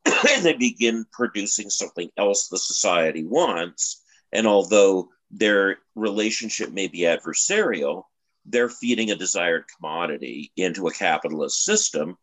[0.05, 4.03] and they begin producing something else the society wants.
[4.33, 8.05] And although their relationship may be adversarial,
[8.47, 12.17] they're feeding a desired commodity into a capitalist system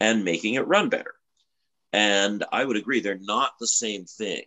[0.00, 1.14] and making it run better.
[1.92, 4.44] And I would agree, they're not the same thing.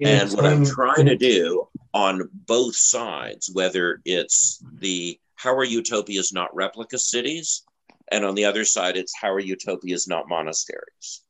[0.00, 6.32] and what I'm trying to do on both sides, whether it's the how are utopias
[6.32, 7.64] not replica cities,
[8.10, 11.22] and on the other side, it's how are utopias not monasteries,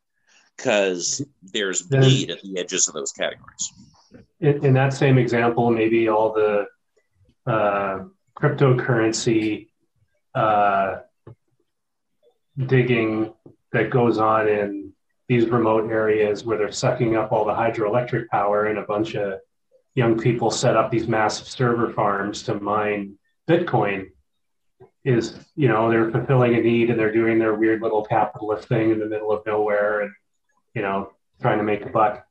[0.62, 3.72] because there's bleed at the edges of those categories.
[4.40, 6.66] In, in that same example, maybe all the
[7.46, 8.04] uh,
[8.38, 9.68] cryptocurrency
[10.34, 10.98] uh,
[12.66, 13.32] digging
[13.72, 14.92] that goes on in
[15.28, 19.40] these remote areas where they're sucking up all the hydroelectric power and a bunch of
[19.94, 24.06] young people set up these massive server farms to mine Bitcoin
[25.04, 28.90] is, you know, they're fulfilling a need and they're doing their weird little capitalist thing
[28.90, 30.12] in the middle of nowhere and,
[30.74, 32.26] you know, trying to make a buck.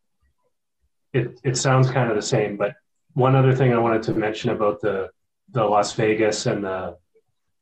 [1.14, 2.74] It, it sounds kind of the same, but
[3.14, 5.10] one other thing I wanted to mention about the,
[5.52, 6.98] the Las Vegas and the,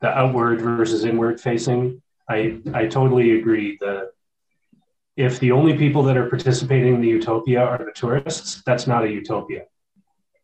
[0.01, 3.77] the outward versus inward facing, I, I totally agree.
[3.82, 4.11] that
[5.17, 9.03] if the only people that are participating in the utopia are the tourists, that's not
[9.03, 9.65] a utopia.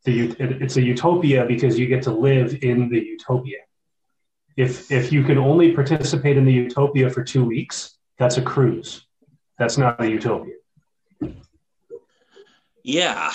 [0.04, 3.60] The, It's a utopia because you get to live in the utopia.
[4.58, 9.05] If, if you can only participate in the utopia for two weeks, that's a cruise.
[9.58, 10.56] That's not a utopia.
[12.84, 13.32] Yeah.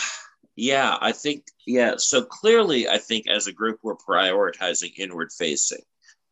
[0.57, 0.97] Yeah.
[1.01, 1.95] I think, yeah.
[1.97, 5.83] So clearly, I think as a group, we're prioritizing inward facing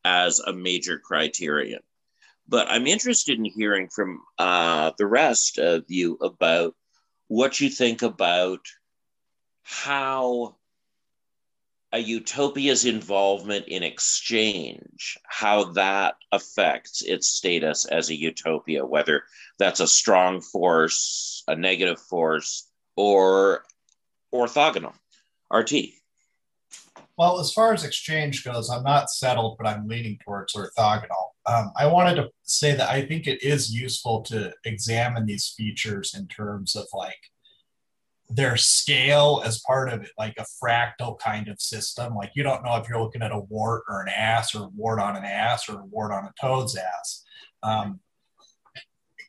[0.05, 1.81] as a major criterion.
[2.49, 6.75] But I'm interested in hearing from uh, the rest of you about
[7.29, 8.61] what you think about
[9.63, 10.57] how
[11.93, 19.25] a utopia's involvement in exchange, how that affects its status as a utopia, whether
[19.59, 23.65] that's a strong force, a negative force, or
[24.35, 24.93] orthogonal.
[25.51, 25.73] RT.
[27.17, 31.31] Well, as far as exchange goes, I'm not settled, but I'm leaning towards orthogonal.
[31.47, 36.15] Um, I wanted to say that I think it is useful to examine these features
[36.15, 37.19] in terms of like
[38.31, 42.15] their scale as part of it, like a fractal kind of system.
[42.15, 44.69] Like you don't know if you're looking at a wart or an ass or a
[44.69, 47.25] wart on an ass or a wart on a toad's ass.
[47.63, 48.01] Um,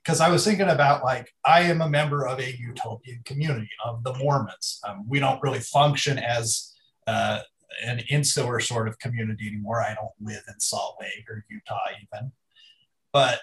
[0.03, 4.03] because I was thinking about like I am a member of a utopian community of
[4.03, 4.79] the Mormons.
[4.87, 6.73] Um, we don't really function as
[7.05, 7.41] uh,
[7.85, 9.81] an insular sort of community anymore.
[9.81, 12.31] I don't live in Salt Lake or Utah even,
[13.13, 13.39] but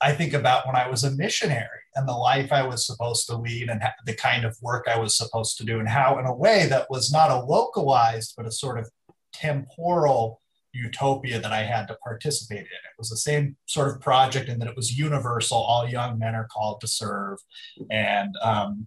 [0.00, 3.36] I think about when I was a missionary and the life I was supposed to
[3.36, 6.34] lead and the kind of work I was supposed to do, and how, in a
[6.34, 8.90] way, that was not a localized, but a sort of
[9.32, 10.40] temporal
[10.72, 12.64] utopia that I had to participate in.
[12.64, 15.58] It was the same sort of project in that it was universal.
[15.58, 17.38] All young men are called to serve.
[17.90, 18.86] And um,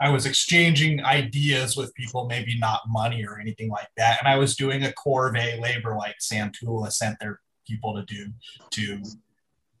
[0.00, 4.18] I was exchanging ideas with people, maybe not money or anything like that.
[4.18, 8.28] And I was doing a corvée labor like Sointula sent their people to do
[8.70, 9.02] to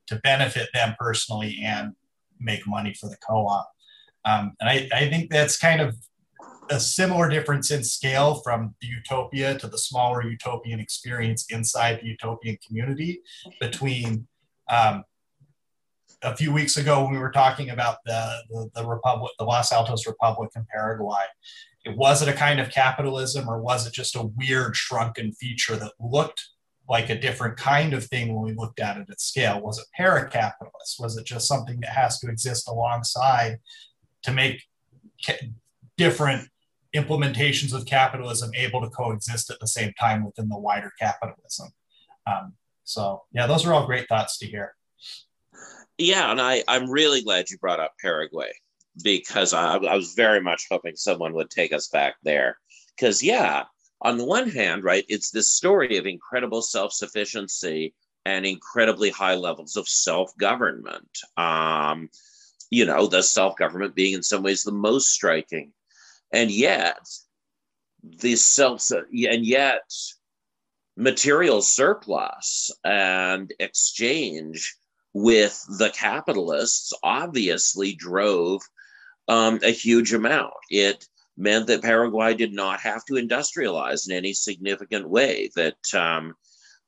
[0.08, 1.92] to benefit them personally and
[2.40, 3.68] make money for the co-op.
[4.24, 5.96] Um, and I, I think that's kind of
[6.70, 12.06] a similar difference in scale from the utopia to the smaller utopian experience inside the
[12.06, 13.20] utopian community
[13.60, 14.26] between
[14.68, 15.04] um,
[16.22, 19.72] a few weeks ago when we were talking about the, the, the republic the los
[19.72, 21.22] altos republic in paraguay
[21.84, 25.76] it was it a kind of capitalism or was it just a weird shrunken feature
[25.76, 26.48] that looked
[26.88, 29.86] like a different kind of thing when we looked at it at scale was it
[29.96, 33.58] para-capitalist was it just something that has to exist alongside
[34.22, 34.62] to make
[35.96, 36.48] different
[36.94, 41.68] implementations of capitalism able to coexist at the same time within the wider capitalism.
[42.26, 44.74] Um, so yeah, those are all great thoughts to hear.
[45.98, 48.52] Yeah, and I, I'm really glad you brought up Paraguay
[49.02, 52.58] because I, I was very much hoping someone would take us back there.
[52.96, 53.64] Because yeah,
[54.00, 57.94] on the one hand, right, it's this story of incredible self-sufficiency
[58.24, 61.18] and incredibly high levels of self-government.
[61.36, 62.10] Um,
[62.70, 65.72] you know, the self-government being in some ways the most striking
[66.32, 66.98] and yet
[68.02, 69.90] the self and yet
[70.96, 74.76] material surplus and exchange
[75.12, 78.62] with the capitalists obviously drove
[79.28, 80.54] um, a huge amount.
[80.70, 81.06] It
[81.36, 85.50] meant that Paraguay did not have to industrialize in any significant way.
[85.54, 86.34] That um,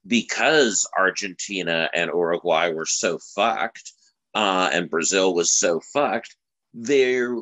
[0.06, 3.92] because Argentina and Uruguay were so fucked,
[4.34, 6.36] uh, and Brazil was so fucked,
[6.72, 7.36] there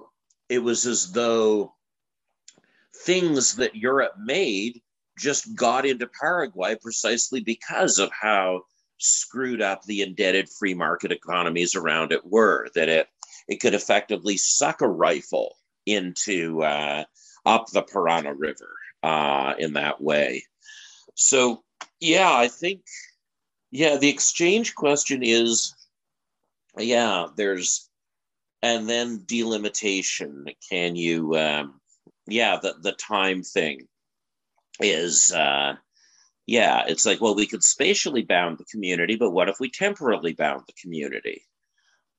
[0.48, 1.74] it was as though
[3.04, 4.80] things that Europe made
[5.18, 8.62] just got into Paraguay precisely because of how
[8.98, 12.68] screwed up the indebted free market economies around it were.
[12.74, 13.08] That it
[13.48, 15.56] it could effectively suck a rifle
[15.86, 17.04] into uh,
[17.44, 20.44] up the Parana River uh, in that way.
[21.14, 21.62] So
[22.00, 22.82] yeah, I think
[23.70, 25.74] yeah, the exchange question is
[26.78, 27.88] yeah, there's
[28.62, 30.46] and then delimitation.
[30.68, 31.80] Can you um,
[32.26, 33.86] yeah, the the time thing
[34.80, 35.74] is uh
[36.46, 40.32] yeah, it's like, well, we could spatially bound the community, but what if we temporally
[40.32, 41.42] bound the community?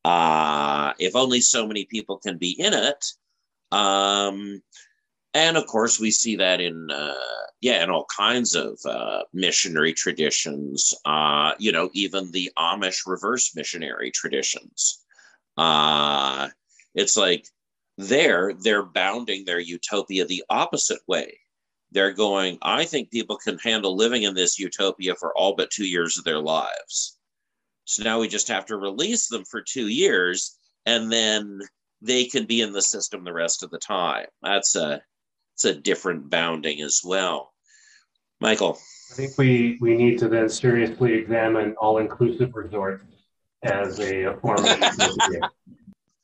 [0.03, 3.05] Uh, if only so many people can be in it.
[3.72, 4.61] Um,
[5.34, 7.13] and of course, we see that in, uh,
[7.61, 13.55] yeah, in all kinds of uh, missionary traditions, uh, you know, even the Amish reverse
[13.55, 15.03] missionary traditions.
[15.57, 16.49] Uh,
[16.95, 17.45] it's like,
[17.97, 21.39] there, they're bounding their utopia the opposite way.
[21.91, 25.88] They're going, I think people can handle living in this utopia for all but two
[25.88, 27.18] years of their lives.
[27.86, 31.59] So now we just have to release them for two years and then
[32.01, 34.27] they can be in the system the rest of the time.
[34.41, 35.01] That's a
[35.55, 37.53] it's a different bounding as well.
[38.39, 38.77] Michael.
[39.11, 43.03] I think we, we need to then seriously examine all inclusive resorts
[43.63, 44.79] as a form of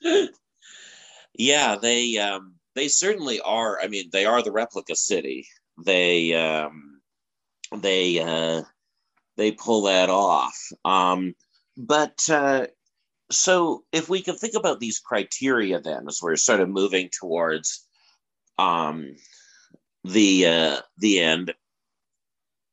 [1.35, 3.79] Yeah, they um, they certainly are.
[3.81, 5.47] I mean, they are the replica city.
[5.83, 7.01] They um,
[7.75, 8.61] they uh,
[9.37, 10.55] they pull that off.
[10.85, 11.33] Um,
[11.75, 12.67] but uh,
[13.33, 17.85] so if we can think about these criteria, then as we're sort of moving towards
[18.57, 19.15] um,
[20.03, 21.53] the uh, the end.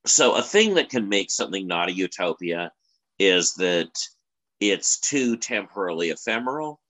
[0.07, 2.73] So a thing that can make something not a utopia
[3.19, 3.91] is that
[4.61, 6.81] it's too temporally ephemeral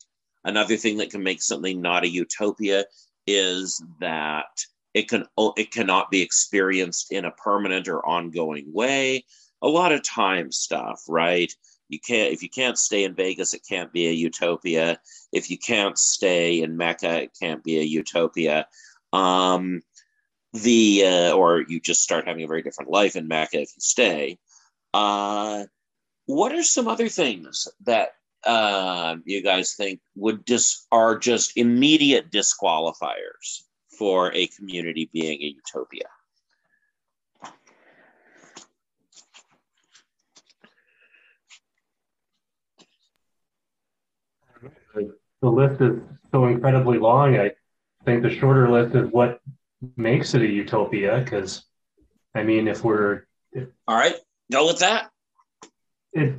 [0.45, 2.87] Another thing that can make something not a utopia
[3.27, 4.65] is that
[4.95, 9.25] it can it cannot be experienced in a permanent or ongoing way.
[9.63, 11.53] A lot of time stuff, right?
[11.91, 15.01] You can't if you can't stay in Vegas, it can't be a utopia.
[15.33, 18.69] If you can't stay in Mecca, it can't be a utopia.
[19.13, 19.83] Um,
[20.53, 23.81] the uh, or you just start having a very different life in Mecca if you
[23.81, 24.39] stay.
[24.95, 25.65] Uh,
[26.27, 28.11] what are some other things that
[28.45, 33.63] uh, you guys think would just are just immediate disqualifiers
[33.99, 36.09] for a community being a utopia?
[44.95, 45.99] The list is
[46.33, 47.37] so incredibly long.
[47.37, 47.53] I
[48.05, 49.41] think the shorter list is what
[49.97, 51.21] makes it a utopia.
[51.23, 51.65] Because,
[52.35, 53.25] I mean, if we're
[53.87, 54.15] all right,
[54.51, 55.11] go with that.
[56.13, 56.39] It,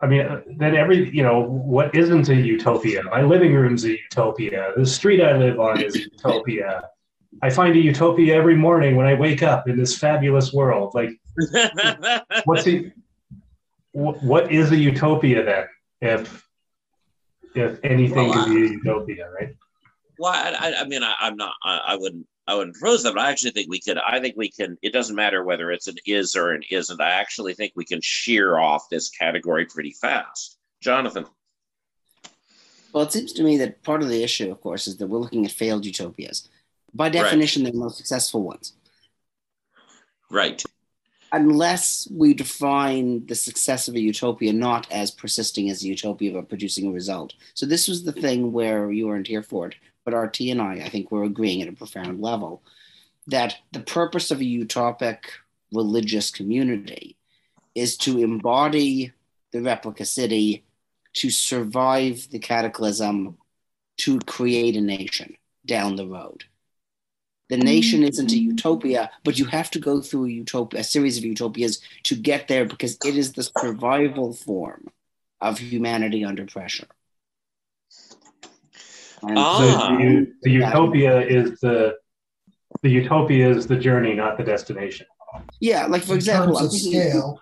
[0.00, 3.02] I mean, then every, you know, what isn't a utopia?
[3.04, 4.72] My living room's a utopia.
[4.76, 6.82] The street I live on is a utopia.
[7.42, 10.94] I find a utopia every morning when I wake up in this fabulous world.
[10.94, 11.10] Like,
[12.44, 12.92] what's a,
[13.92, 15.66] what is a utopia then?
[16.00, 16.45] If
[17.56, 19.54] if anything well, can be a utopia, right?
[20.18, 21.54] Well, I, I mean, I, am not.
[21.64, 22.26] I, I, wouldn't.
[22.46, 23.98] I wouldn't propose that, but I actually think we could.
[23.98, 24.78] I think we can.
[24.82, 27.00] It doesn't matter whether it's an is or an isn't.
[27.00, 30.58] I actually think we can shear off this category pretty fast.
[30.80, 31.26] Jonathan.
[32.92, 35.18] Well, it seems to me that part of the issue, of course, is that we're
[35.18, 36.48] looking at failed utopias.
[36.94, 37.72] By definition, right.
[37.72, 38.72] they're the most successful ones.
[40.30, 40.64] Right
[41.32, 46.48] unless we define the success of a utopia not as persisting as a utopia but
[46.48, 47.34] producing a result.
[47.54, 49.74] So this was the thing where you weren't here for it,
[50.04, 52.62] but RT and I, I think, were agreeing at a profound level
[53.26, 55.18] that the purpose of a utopic
[55.72, 57.16] religious community
[57.74, 59.12] is to embody
[59.52, 60.64] the replica city,
[61.14, 63.36] to survive the cataclysm,
[63.98, 66.44] to create a nation down the road.
[67.48, 71.16] The nation isn't a utopia, but you have to go through a utopia, a series
[71.16, 74.88] of utopias to get there because it is the survival form
[75.40, 76.88] of humanity under pressure.
[79.22, 79.96] ah.
[79.98, 81.96] the, the utopia is the
[82.82, 85.06] the utopia is the journey, not the destination.
[85.60, 87.38] Yeah, like for In example, I'm thinking,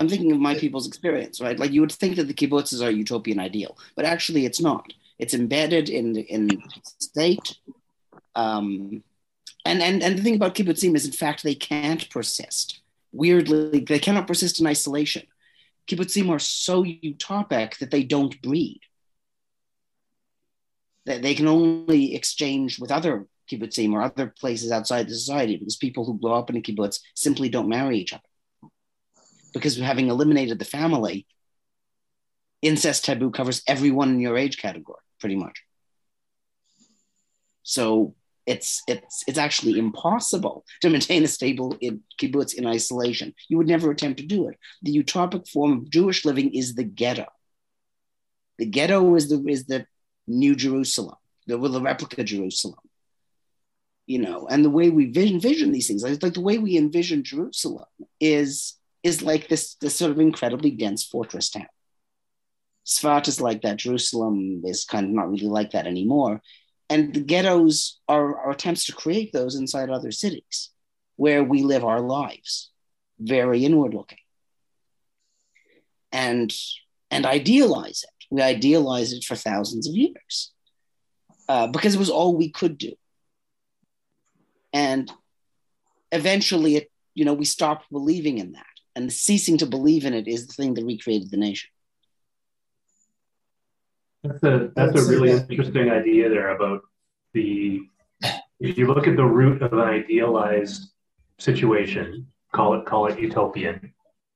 [0.00, 1.58] I'm thinking of my people's experience, right?
[1.58, 4.92] Like you would think that the kibbutzes are utopian ideal, but actually it's not.
[5.18, 6.62] It's embedded in in
[6.98, 7.56] state.
[8.34, 9.02] Um,
[9.68, 12.80] and, and, and the thing about kibbutzim is, in fact, they can't persist.
[13.12, 15.26] Weirdly, they cannot persist in isolation.
[15.86, 18.80] Kibbutzim are so utopic that they don't breed.
[21.06, 25.76] That they can only exchange with other kibbutzim or other places outside the society because
[25.76, 28.22] people who grow up in a kibbutz simply don't marry each other.
[29.54, 31.26] Because having eliminated the family,
[32.62, 35.62] incest taboo covers everyone in your age category, pretty much.
[37.62, 38.14] So
[38.48, 43.34] it's it's it's actually impossible to maintain a stable in, kibbutz in isolation.
[43.48, 44.56] You would never attempt to do it.
[44.82, 47.26] The utopic form of Jewish living is the ghetto.
[48.56, 49.86] The ghetto is the is the
[50.26, 52.80] New Jerusalem, the, the replica Jerusalem.
[54.06, 57.84] You know, and the way we envision these things, like the way we envision Jerusalem,
[58.18, 61.68] is is like this this sort of incredibly dense fortress town.
[62.86, 63.76] Sfat is like that.
[63.76, 66.40] Jerusalem is kind of not really like that anymore
[66.90, 70.70] and the ghettos are, are attempts to create those inside other cities
[71.16, 72.70] where we live our lives,
[73.18, 74.18] very inward looking.
[76.12, 76.54] And
[77.10, 78.26] and idealize it.
[78.30, 80.52] We idealize it for thousands of years
[81.48, 82.92] uh, because it was all we could do.
[84.72, 85.10] And
[86.12, 88.64] eventually, it you know we stopped believing in that,
[88.94, 91.70] and ceasing to believe in it is the thing that recreated the nation.
[94.24, 96.82] That's a that's a really interesting idea there about
[97.34, 97.82] the
[98.60, 100.90] if you look at the root of an idealized
[101.38, 103.92] situation, call it call it utopian,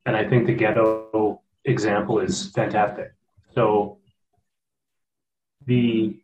[0.07, 3.13] and I think the ghetto example is fantastic.
[3.55, 3.99] So
[5.67, 6.17] the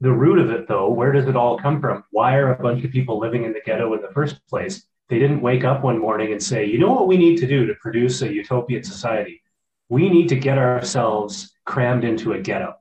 [0.00, 2.04] the root of it though, where does it all come from?
[2.10, 4.86] Why are a bunch of people living in the ghetto in the first place?
[5.08, 7.66] They didn't wake up one morning and say, you know what we need to do
[7.66, 9.42] to produce a utopian society?
[9.88, 12.74] We need to get ourselves crammed into a ghetto.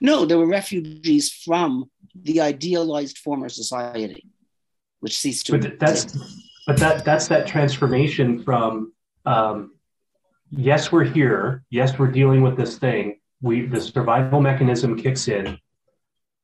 [0.00, 4.28] No, they were refugees from the idealized former society,
[5.00, 5.58] which ceased to.
[5.58, 6.04] But that's,
[6.66, 8.92] but that that's that transformation from
[9.24, 9.74] um,
[10.50, 11.64] yes, we're here.
[11.70, 13.18] Yes, we're dealing with this thing.
[13.40, 15.58] We the survival mechanism kicks in,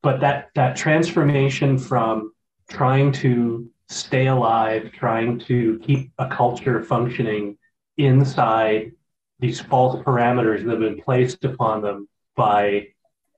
[0.01, 2.33] but that that transformation from
[2.67, 7.57] trying to stay alive, trying to keep a culture functioning
[7.97, 8.91] inside
[9.39, 12.87] these false parameters that have been placed upon them by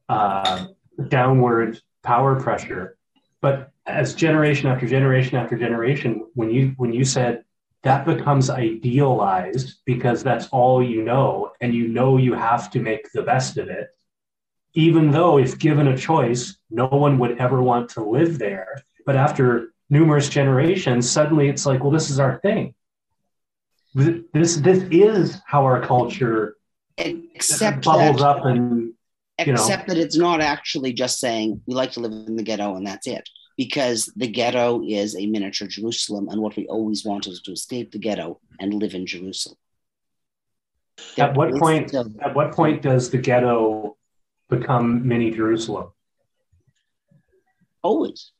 [0.09, 0.67] uh,
[1.07, 2.97] downward power pressure.
[3.41, 7.43] But as generation after generation after generation, when you when you said
[7.83, 13.11] that becomes idealized because that's all you know, and you know you have to make
[13.11, 13.89] the best of it,
[14.73, 18.83] even though if given a choice, no one would ever want to live there.
[19.05, 22.75] But after numerous generations, suddenly it's like, well, this is our thing.
[23.93, 26.55] This this is how our culture
[26.97, 28.93] except bubbles that, up and
[29.39, 29.53] you know.
[29.53, 32.85] except that it's not actually just saying we like to live in the ghetto and
[32.85, 33.27] that's it
[33.57, 37.91] because the ghetto is a miniature jerusalem and what we always want is to escape
[37.91, 39.57] the ghetto and live in jerusalem
[41.17, 43.97] at what point still- at what point does the ghetto
[44.49, 45.87] become mini Jerusalem?
[47.81, 48.31] always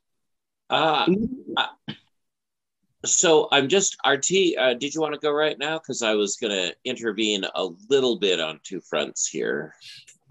[0.70, 1.06] Uh,
[3.06, 4.58] so I'm just RT.
[4.58, 5.80] Uh, did you want to go right now?
[5.80, 9.74] Because I was going to intervene a little bit on two fronts here.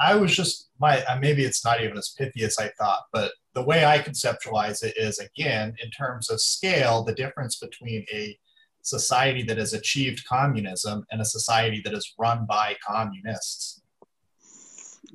[0.00, 3.32] I was just my uh, maybe it's not even as pithy as I thought, but
[3.54, 8.38] the way I conceptualize it is again in terms of scale, the difference between a
[8.82, 13.82] society that has achieved communism and a society that is run by communists.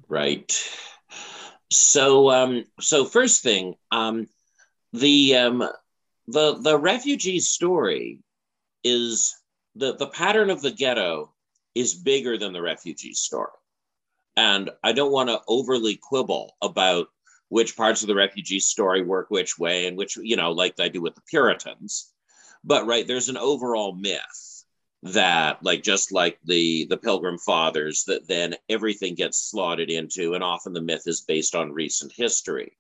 [0.08, 0.52] Right.
[1.72, 4.28] So, um, so first thing, um,
[4.94, 5.70] the um,
[6.28, 8.20] the the refugee story
[8.84, 9.36] is
[9.76, 11.34] the the pattern of the ghetto
[11.76, 13.52] is bigger than the refugee story,
[14.36, 17.08] and I don't want to overly quibble about
[17.50, 20.88] which parts of the refugee story work which way and which you know, like I
[20.88, 22.12] do with the Puritans,
[22.64, 24.64] but right there's an overall myth
[25.04, 30.44] that like just like the the pilgrim fathers that then everything gets slotted into and
[30.44, 32.76] often the myth is based on recent history.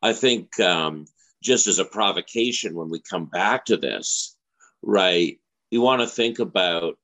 [0.00, 1.04] I think um,
[1.42, 4.36] just as a provocation when we come back to this
[4.84, 5.38] right?
[5.70, 6.98] You want to think about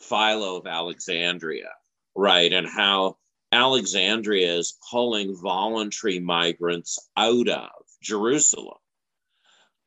[0.00, 1.70] philo of alexandria
[2.14, 2.52] right?
[2.52, 3.16] And how
[3.52, 7.70] alexandria is pulling voluntary migrants out of
[8.02, 8.78] jerusalem.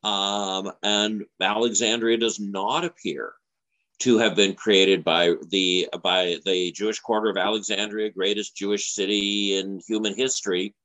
[0.03, 3.33] Um, and alexandria does not appear
[3.99, 9.57] to have been created by the by the Jewish quarter of Alexandria, greatest Jewish city
[9.57, 10.75] in human history,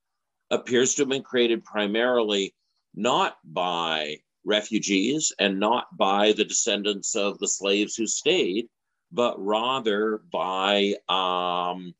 [0.50, 2.54] appears to have been created primarily
[2.94, 8.68] not by refugees and not by the descendants of the slaves who stayed,
[9.10, 11.94] but rather by um,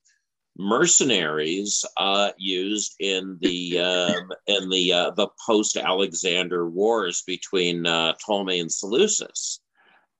[0.57, 8.14] mercenaries uh, used in the um, in the uh, the post Alexander wars between uh,
[8.14, 9.61] Ptolemy and Seleucus.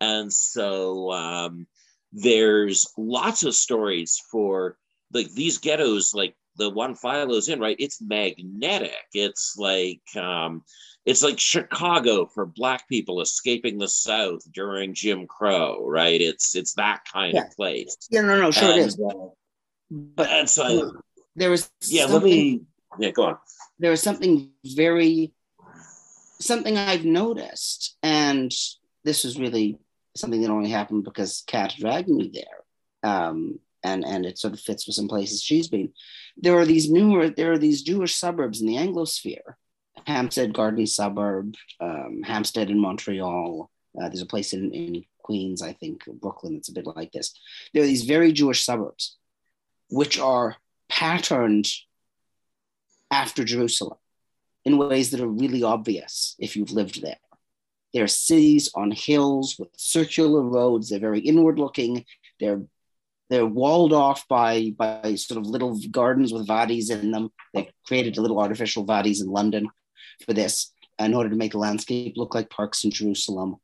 [0.01, 1.67] And so um,
[2.13, 4.77] there's lots of stories for
[5.13, 7.77] like these ghettos, like the one Philo's in, right?
[7.79, 8.93] It's magnetic.
[9.15, 10.63] It's like um,
[11.07, 16.21] it's like Chicago for black people escaping the South during Jim Crow, right?
[16.21, 17.45] It's it's that kind Yeah.
[17.47, 17.97] of place.
[18.11, 19.13] yeah no no sure it And, is uh,
[19.91, 20.93] but and so
[21.37, 22.63] there was yeah, let me
[22.99, 23.39] yeah, go on.
[23.79, 25.33] there was something very
[26.41, 28.53] something I've noticed, and
[29.05, 29.79] this was really
[30.17, 33.11] something that only happened because Cat dragged me there.
[33.11, 35.93] Um, and and it sort of fits with some places she's been.
[36.37, 39.55] There are these newer, there are these Jewish suburbs in the Anglosphere,
[40.07, 43.71] Hampstead Garden suburb, um, Hampstead in Montreal.
[44.01, 46.57] Uh, there's a place in, in Queens, I think, Brooklyn.
[46.57, 47.39] It's a bit like this.
[47.73, 49.19] There are these very Jewish suburbs,
[49.91, 50.57] which are
[50.89, 51.69] patterned
[53.11, 53.99] after Jerusalem
[54.65, 57.17] in ways that are really obvious if you've lived there.
[57.93, 60.89] They're cities on hills with circular roads.
[60.89, 62.07] They're very inward looking.
[62.41, 62.63] They're
[63.33, 67.33] they're walled off by by sort of little gardens with wadis in them.
[67.55, 69.71] They created a little artificial wadis in London
[70.27, 73.57] for this in order to make the landscape look like parks in Jerusalem.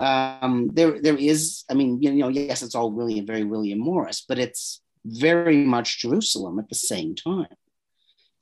[0.00, 4.24] Um, there there is, I mean, you know, yes, it's all William, very William Morris,
[4.28, 7.54] but it's very much Jerusalem at the same time.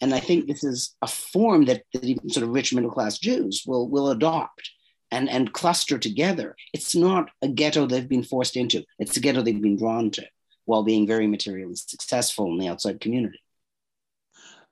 [0.01, 3.19] And I think this is a form that, that even sort of rich middle class
[3.19, 4.71] Jews will, will adopt
[5.13, 6.57] and, and cluster together.
[6.73, 10.27] It's not a ghetto they've been forced into, it's a ghetto they've been drawn to
[10.65, 13.41] while being very materially successful in the outside community.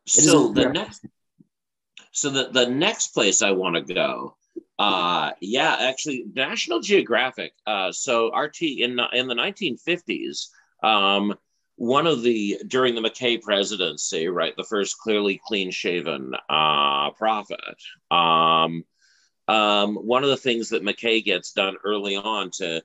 [0.06, 1.06] It So the next,
[2.12, 4.36] so the, the next place I want to go,
[4.78, 7.52] uh, yeah, actually, National Geographic.
[7.66, 10.46] Uh, so RT in in the 1950s,
[10.82, 11.34] um,
[11.76, 17.60] one of the during the McKay presidency, right, the first clearly clean shaven uh, prophet.
[18.10, 18.84] Um,
[19.50, 22.82] um, one of the things that McKay gets done early on to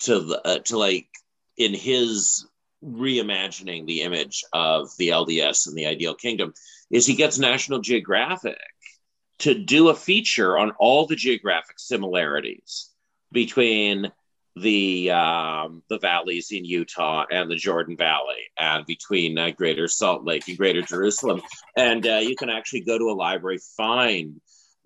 [0.00, 1.08] to uh, to like
[1.56, 2.44] in his
[2.84, 6.54] reimagining the image of the LDS and the ideal kingdom
[6.90, 8.58] is he gets National Geographic
[9.40, 12.90] to do a feature on all the geographic similarities
[13.30, 14.10] between
[14.56, 20.24] the um, the valleys in Utah and the Jordan Valley, and between uh, Greater Salt
[20.24, 21.42] Lake and Greater Jerusalem.
[21.76, 24.40] And uh, you can actually go to a library, find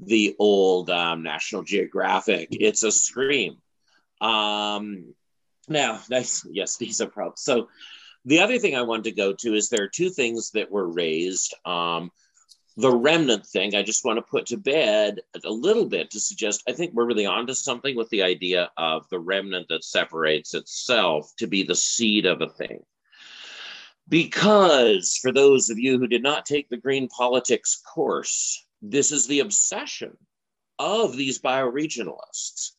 [0.07, 2.49] the old um, National Geographic.
[2.51, 3.59] It's a scream.
[4.21, 5.15] Um,
[5.69, 6.47] now, nice.
[6.51, 7.43] Yes, these are problems.
[7.43, 7.69] So,
[8.25, 10.89] the other thing I wanted to go to is there are two things that were
[10.89, 11.55] raised.
[11.65, 12.13] Um,
[12.77, 16.63] the remnant thing, I just want to put to bed a little bit to suggest
[16.69, 21.33] I think we're really onto something with the idea of the remnant that separates itself
[21.39, 22.83] to be the seed of a thing.
[24.09, 29.27] Because for those of you who did not take the green politics course, this is
[29.27, 30.17] the obsession
[30.79, 32.73] of these bioregionalists.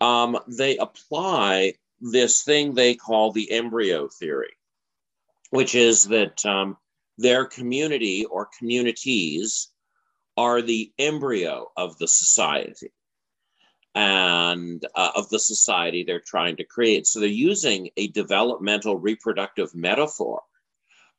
[0.00, 4.56] Um, they apply this thing they call the embryo theory,
[5.50, 6.76] which is that um,
[7.18, 9.68] their community or communities
[10.36, 12.90] are the embryo of the society
[13.94, 17.06] and uh, of the society they're trying to create.
[17.06, 20.42] So they're using a developmental reproductive metaphor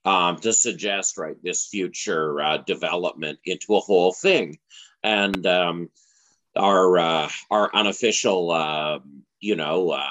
[0.05, 4.59] um, to suggest, right, this future uh, development into a whole thing.
[5.03, 5.89] And um,
[6.55, 8.99] our uh, our unofficial, uh,
[9.39, 10.09] you know, uh,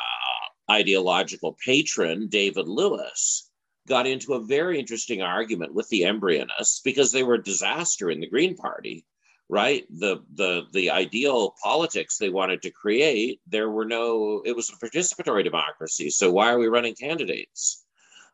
[0.70, 3.50] ideological patron, David Lewis,
[3.88, 8.20] got into a very interesting argument with the embryonists because they were a disaster in
[8.20, 9.04] the Green Party,
[9.48, 9.84] right?
[9.90, 14.42] The the the ideal politics they wanted to create, there were no.
[14.44, 16.10] It was a participatory democracy.
[16.10, 17.81] So why are we running candidates?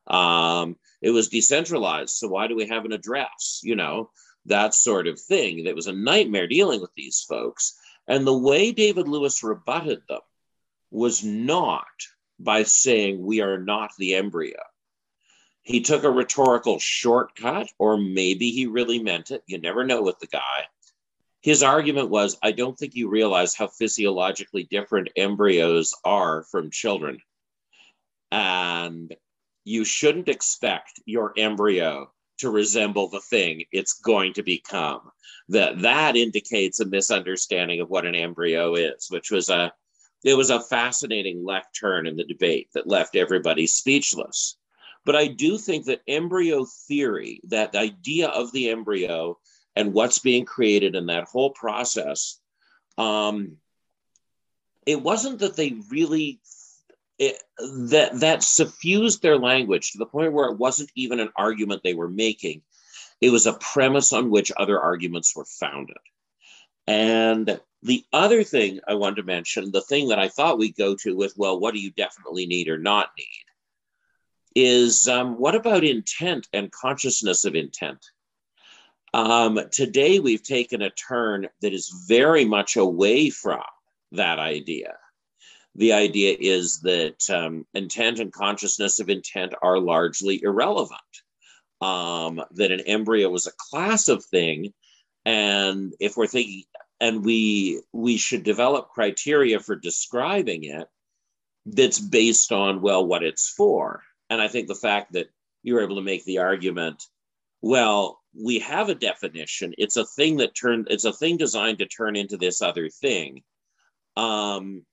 [0.08, 2.10] Um, it was decentralized.
[2.10, 3.60] So why do we have an address?
[3.62, 4.10] You know
[4.46, 5.66] that sort of thing.
[5.66, 7.78] It was a nightmare dealing with these folks.
[8.06, 10.20] And the way David Lewis rebutted them
[10.90, 11.84] was not
[12.38, 14.56] by saying we are not the embryo
[15.68, 19.42] he took a rhetorical shortcut, or maybe he really meant it.
[19.46, 20.64] You never know with the guy.
[21.42, 27.18] His argument was I don't think you realize how physiologically different embryos are from children.
[28.32, 29.14] And
[29.68, 35.10] you shouldn't expect your embryo to resemble the thing it's going to become.
[35.50, 39.72] That that indicates a misunderstanding of what an embryo is, which was a
[40.24, 44.56] it was a fascinating left turn in the debate that left everybody speechless.
[45.04, 49.38] But I do think that embryo theory, that idea of the embryo
[49.76, 52.40] and what's being created in that whole process,
[52.96, 53.58] um,
[54.86, 56.40] it wasn't that they really
[57.18, 61.82] it, that that suffused their language to the point where it wasn't even an argument
[61.82, 62.62] they were making.
[63.20, 65.96] It was a premise on which other arguments were founded.
[66.86, 70.94] And the other thing I wanted to mention, the thing that I thought we'd go
[70.96, 73.48] to with, well, what do you definitely need or not need?
[74.54, 78.04] is um, what about intent and consciousness of intent?
[79.14, 83.62] Um, today, we've taken a turn that is very much away from
[84.12, 84.94] that idea.
[85.78, 91.00] The idea is that um, intent and consciousness of intent are largely irrelevant,
[91.80, 94.74] um, that an embryo is a class of thing.
[95.24, 96.64] And if we're thinking,
[97.00, 100.88] and we we should develop criteria for describing it
[101.64, 105.28] that's based on well what it's for and I think the fact that
[105.62, 107.02] you were able to make the argument,
[107.62, 109.74] well, we have a definition.
[109.78, 113.42] It's a thing that turned, it's a thing designed to turn into this other thing.
[114.16, 114.84] Um,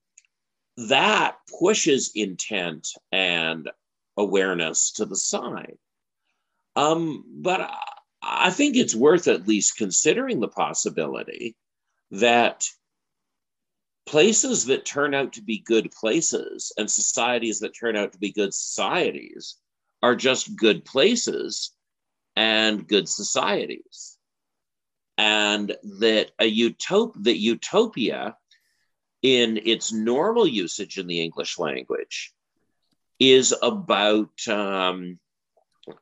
[0.78, 3.70] that pushes intent and
[4.18, 5.78] awareness to the side.
[6.76, 7.72] Um, but
[8.22, 11.56] I think it's worth at least considering the possibility
[12.12, 12.68] that
[14.06, 18.32] places that turn out to be good places and societies that turn out to be
[18.32, 19.56] good societies
[20.04, 21.72] are just good places
[22.36, 24.18] and good societies
[25.18, 28.36] and that a utop that utopia
[29.26, 32.32] in its normal usage in the english language
[33.20, 35.18] is about um,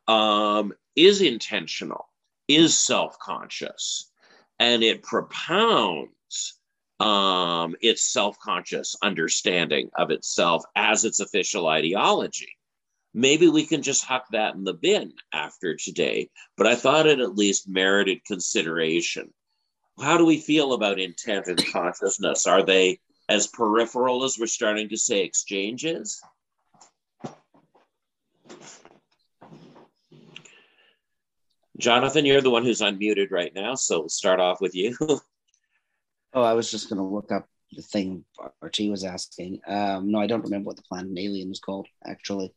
[0.07, 2.09] um, is intentional
[2.47, 4.11] is self-conscious
[4.59, 6.59] and it propounds
[6.99, 12.55] um, its self conscious understanding of itself as its official ideology.
[13.13, 17.19] Maybe we can just huck that in the bin after today, but I thought it
[17.19, 19.33] at least merited consideration.
[19.99, 22.47] How do we feel about intent and consciousness?
[22.47, 22.99] Are they
[23.29, 26.21] as peripheral as we're starting to say exchanges.
[31.79, 34.95] Jonathan, you're the one who's unmuted right now, so we'll start off with you.
[36.35, 38.25] Oh, I was just going to look up the thing
[38.59, 39.59] RT was asking.
[39.67, 42.55] Um, no, I don't remember what the planet alien was called, actually.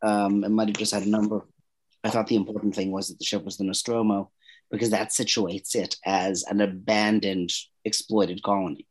[0.00, 1.46] Um, it might have just had a number.
[2.02, 4.30] I thought the important thing was that the ship was the Nostromo
[4.70, 7.52] because that situates it as an abandoned,
[7.84, 8.86] exploited colony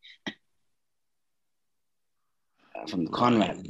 [2.88, 3.68] from the Conrad.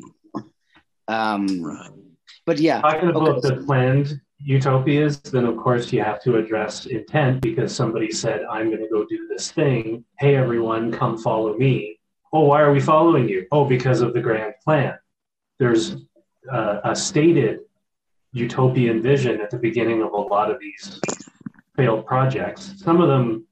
[1.07, 2.81] Um, but yeah.
[2.81, 3.49] Talking about okay.
[3.49, 8.69] the planned utopias, then of course you have to address intent because somebody said, I'm
[8.69, 10.05] going to go do this thing.
[10.19, 11.99] Hey, everyone, come follow me.
[12.31, 13.47] Oh, why are we following you?
[13.51, 14.97] Oh, because of the grand plan.
[15.57, 15.97] There's
[16.51, 17.59] uh, a stated
[18.31, 21.01] utopian vision at the beginning of a lot of these
[21.75, 22.73] failed projects.
[22.77, 23.47] Some of them,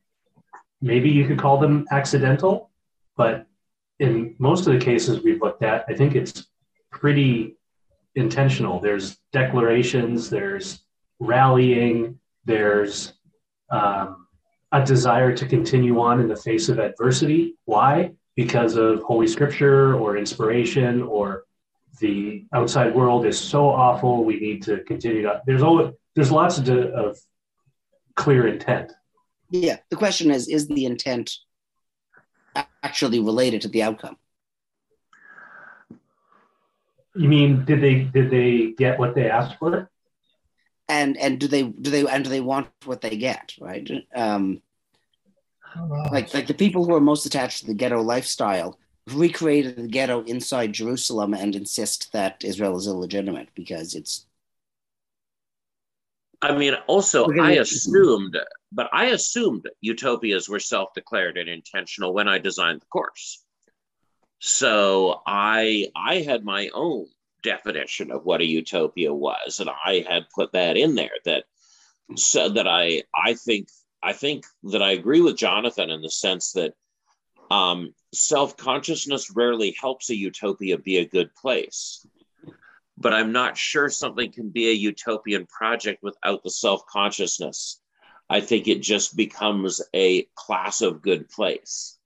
[0.82, 2.70] maybe you could call them accidental,
[3.16, 3.48] but
[4.00, 6.48] in most of the cases we've looked at, I think it's
[6.92, 7.58] pretty
[8.16, 8.80] intentional.
[8.80, 10.80] There's declarations, there's
[11.20, 13.14] rallying, there's
[13.70, 14.28] um,
[14.72, 17.56] a desire to continue on in the face of adversity.
[17.66, 18.12] Why?
[18.36, 21.44] Because of Holy Scripture or inspiration or
[22.00, 24.24] the outside world is so awful.
[24.24, 25.42] We need to continue to.
[25.46, 27.18] There's always there's lots of, of
[28.16, 28.92] clear intent.
[29.50, 31.34] Yeah, the question is: Is the intent
[32.84, 34.18] actually related to the outcome?
[37.16, 39.90] You mean did they did they get what they asked for?
[40.88, 43.54] And and do they do they and do they want what they get?
[43.60, 43.90] Right.
[44.16, 44.62] Um,
[46.12, 48.78] like like the people who are most attached to the ghetto lifestyle
[49.08, 54.27] recreated the ghetto inside Jerusalem and insist that Israel is illegitimate because it's.
[56.42, 58.38] I mean, also, I assumed,
[58.72, 63.44] but I assumed utopias were self declared and intentional when I designed the course.
[64.40, 67.08] So I I had my own
[67.42, 71.46] definition of what a utopia was, and I had put that in there that
[72.16, 73.70] so that I I think
[74.04, 76.74] I think that I agree with Jonathan in the sense that
[77.50, 82.06] um, self consciousness rarely helps a utopia be a good place.
[82.98, 87.80] But I'm not sure something can be a utopian project without the self consciousness.
[88.30, 91.98] I think it just becomes a class of good place.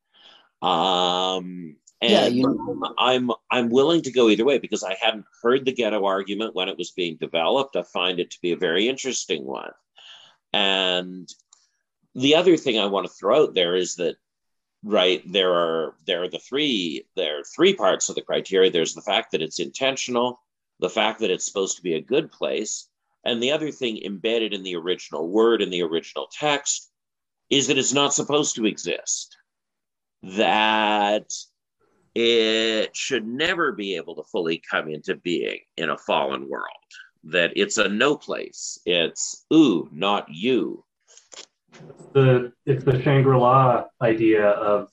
[0.61, 2.43] Um, and yeah, you...
[2.43, 2.93] know.
[2.97, 6.69] I'm I'm willing to go either way because I hadn't heard the ghetto argument when
[6.69, 7.75] it was being developed.
[7.75, 9.71] I find it to be a very interesting one.
[10.53, 11.29] And
[12.15, 14.15] the other thing I want to throw out there is that
[14.83, 18.95] right there are there are the three there are three parts of the criteria there's
[18.95, 20.41] the fact that it's intentional
[20.81, 22.89] the fact that it's supposed to be a good place
[23.23, 26.89] and the other thing embedded in the original word in the original text
[27.49, 29.37] is that it's not supposed to exist.
[30.23, 31.31] That
[32.15, 36.65] it should never be able to fully come into being in a fallen world.
[37.25, 38.79] That it's a no place.
[38.85, 40.83] It's ooh not you.
[41.73, 44.89] It's the it's the Shangri-La idea of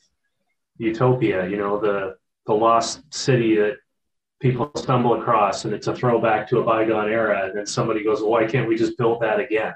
[0.76, 2.16] utopia, you know, the
[2.46, 3.78] the lost city that
[4.40, 8.20] people stumble across and it's a throwback to a bygone era and then somebody goes,
[8.20, 9.74] well, why can't we just build that again?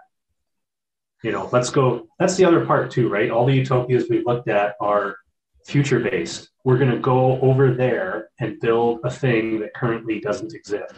[1.22, 2.08] You know, let's go.
[2.18, 3.30] That's the other part too, right?
[3.30, 5.16] All the utopias we've looked at are
[5.64, 6.50] future based.
[6.64, 10.94] We're going to go over there and build a thing that currently doesn't exist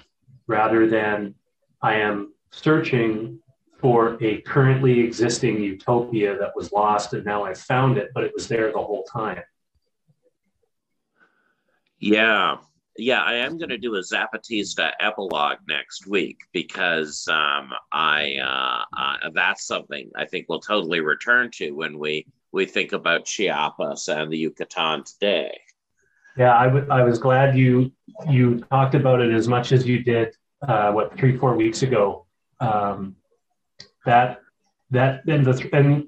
[0.47, 1.35] rather than
[1.83, 3.39] I am searching
[3.79, 8.33] for a currently existing utopia that was lost and now I found it, but it
[8.35, 9.43] was there the whole time.
[11.99, 12.57] Yeah.
[12.97, 18.85] Yeah, I am going to do a Zapatista epilogue next week because um, I uh,
[18.97, 24.07] uh, that's something I think we'll totally return to when we we think about Chiapas
[24.09, 25.59] and the Yucatan today.
[26.37, 27.91] Yeah, I, w- I was glad you
[28.29, 30.35] you talked about it as much as you did.
[30.67, 32.27] Uh, what three four weeks ago?
[32.61, 33.17] Um,
[34.07, 34.41] that
[34.91, 36.07] that and the and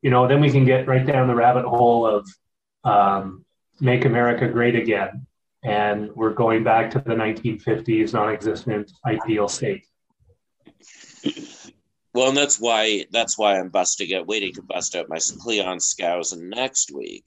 [0.00, 2.26] you know then we can get right down the rabbit hole of
[2.84, 3.44] um,
[3.80, 5.26] make America great again,
[5.64, 9.86] and we're going back to the 1950s non-existent ideal state.
[12.12, 15.78] Well, and that's why that's why I'm busting out, waiting to bust out my Cleon
[15.78, 17.24] Skousen next week,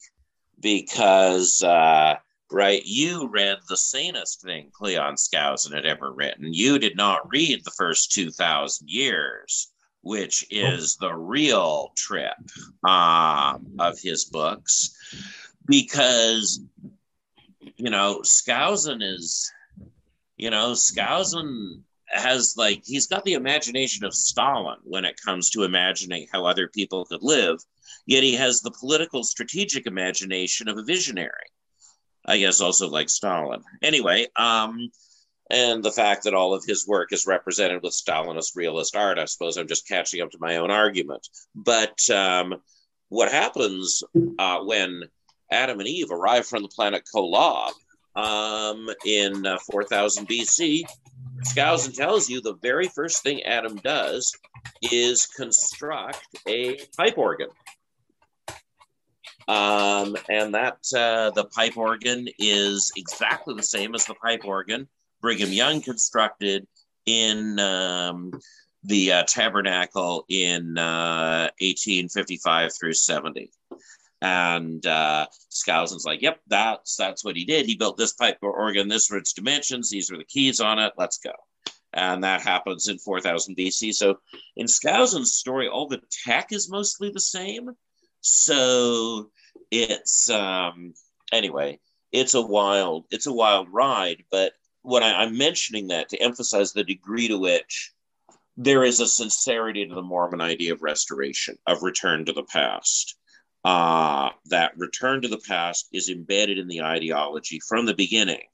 [0.61, 2.15] because uh,
[2.51, 6.53] right, you read the sanest thing Cleon Skousen had ever written.
[6.53, 9.71] You did not read the first two thousand years
[10.07, 12.33] which is the real trip
[12.87, 14.95] um, of his books,
[15.65, 16.61] because
[17.77, 19.51] you know Skousen is,
[20.35, 25.63] you know Skousen has like he's got the imagination of Stalin when it comes to
[25.63, 27.59] imagining how other people could live,
[28.05, 31.31] yet he has the political strategic imagination of a visionary.
[32.25, 33.63] I guess also like Stalin.
[33.81, 34.89] Anyway, um,
[35.49, 39.17] and the fact that all of his work is represented with Stalinist realist art.
[39.17, 41.25] I suppose I'm just catching up to my own argument.
[41.55, 42.55] But um,
[43.09, 44.03] what happens
[44.37, 45.03] uh, when
[45.51, 47.71] Adam and Eve arrive from the planet Kolob
[48.15, 50.83] um, in uh, 4000 BC?
[51.43, 54.31] Skousen tells you the very first thing Adam does
[54.91, 57.49] is construct a pipe organ.
[59.47, 64.89] Um, and that uh, the pipe organ is exactly the same as the pipe organ
[65.21, 66.67] Brigham Young constructed
[67.05, 68.31] in um,
[68.83, 73.51] the uh, tabernacle in uh, 1855 through 70.
[74.21, 77.65] And uh, Skousen's like, yep, that's that's what he did.
[77.67, 78.87] He built this pipe organ.
[78.87, 79.89] This its dimensions.
[79.89, 80.93] These were the keys on it.
[80.97, 81.31] Let's go.
[81.93, 83.93] and that happens in 4000 BC.
[83.93, 84.19] So
[84.55, 87.71] in Skousen's story, all the tech is mostly the same.
[88.21, 89.31] So
[89.71, 90.93] it's um,
[91.31, 91.79] anyway,
[92.11, 94.23] it's a wild, it's a wild ride.
[94.31, 97.93] But what I, I'm mentioning that to emphasize the degree to which
[98.57, 103.16] there is a sincerity to the Mormon idea of restoration, of return to the past.
[103.67, 108.45] Uh, that return to the past is embedded in the ideology from the beginning,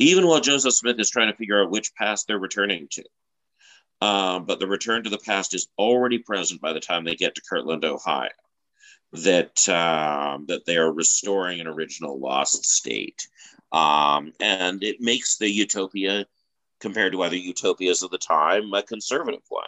[0.00, 3.04] even while Joseph Smith is trying to figure out which past they're returning to.
[4.00, 7.36] Uh, but the return to the past is already present by the time they get
[7.36, 8.30] to Kirtland, Ohio.
[9.12, 13.28] That um, that they are restoring an original lost state,
[13.70, 16.26] um, and it makes the utopia
[16.80, 19.62] compared to other utopias of the time, a conservative one.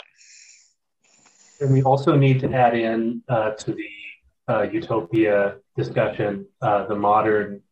[1.60, 3.88] And we also need to add in uh, to the
[4.48, 7.62] uh, utopia discussion uh, the modern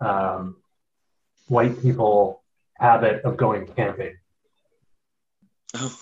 [0.00, 0.56] um,
[1.48, 2.42] white people
[2.74, 4.16] habit of going camping.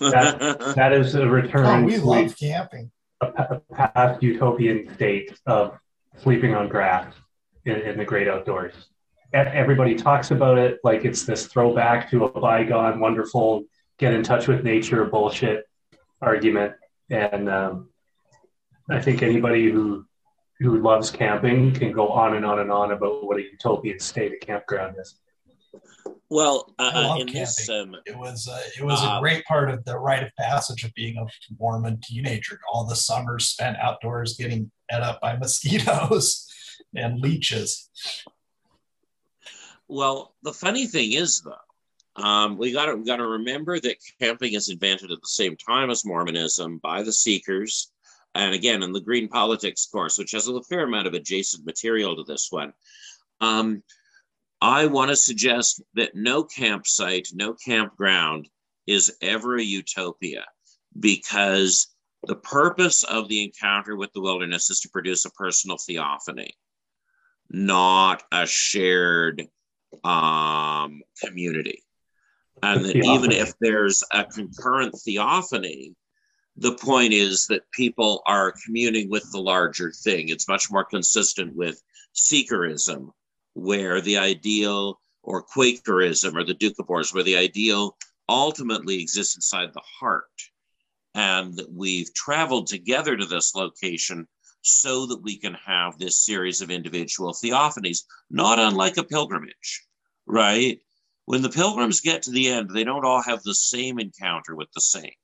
[0.00, 1.66] that, that is a return.
[1.66, 2.90] Oh, we love camping.
[3.22, 5.78] A, a, past utopian state of
[6.22, 7.14] sleeping on grass
[7.64, 8.74] in, in the great outdoors
[9.32, 13.64] everybody talks about it like it's this throwback to a bygone, wonderful,
[13.98, 15.64] get in touch with nature bullshit
[16.20, 16.74] argument.
[17.10, 17.88] And um,
[18.90, 20.04] I think anybody who
[20.58, 24.32] who loves camping can go on and on and on about what a utopian state
[24.32, 25.18] a campground is.
[26.28, 29.84] Well, uh, in this, um, it was uh, it was uh, a great part of
[29.84, 31.26] the rite of passage of being a
[31.60, 32.58] Mormon teenager.
[32.72, 36.48] All the summers spent outdoors getting ate up by mosquitoes
[36.94, 37.88] and leeches.
[39.88, 43.96] Well, the funny thing is, though, um, we got to we got to remember that
[44.20, 47.92] camping is invented at the same time as Mormonism by the Seekers,
[48.36, 52.16] and again in the Green Politics course, which has a fair amount of adjacent material
[52.16, 52.72] to this one.
[53.40, 53.82] Um,
[54.60, 58.48] I want to suggest that no campsite, no campground
[58.86, 60.44] is ever a utopia
[60.98, 61.88] because
[62.26, 66.56] the purpose of the encounter with the wilderness is to produce a personal theophany,
[67.50, 69.46] not a shared
[70.02, 71.82] um, community.
[72.62, 75.94] And that even if there's a concurrent theophany,
[76.56, 80.30] the point is that people are communing with the larger thing.
[80.30, 81.82] It's much more consistent with
[82.14, 83.10] Seekerism,
[83.54, 87.96] where the ideal, or Quakerism, or the Doukhobors, where the ideal
[88.28, 90.24] ultimately exists inside the heart.
[91.14, 94.26] And we've traveled together to this location
[94.62, 99.84] so that we can have this series of individual theophanies, not unlike a pilgrimage,
[100.26, 100.80] right?
[101.26, 104.68] When the pilgrims get to the end, they don't all have the same encounter with
[104.72, 105.14] the saint.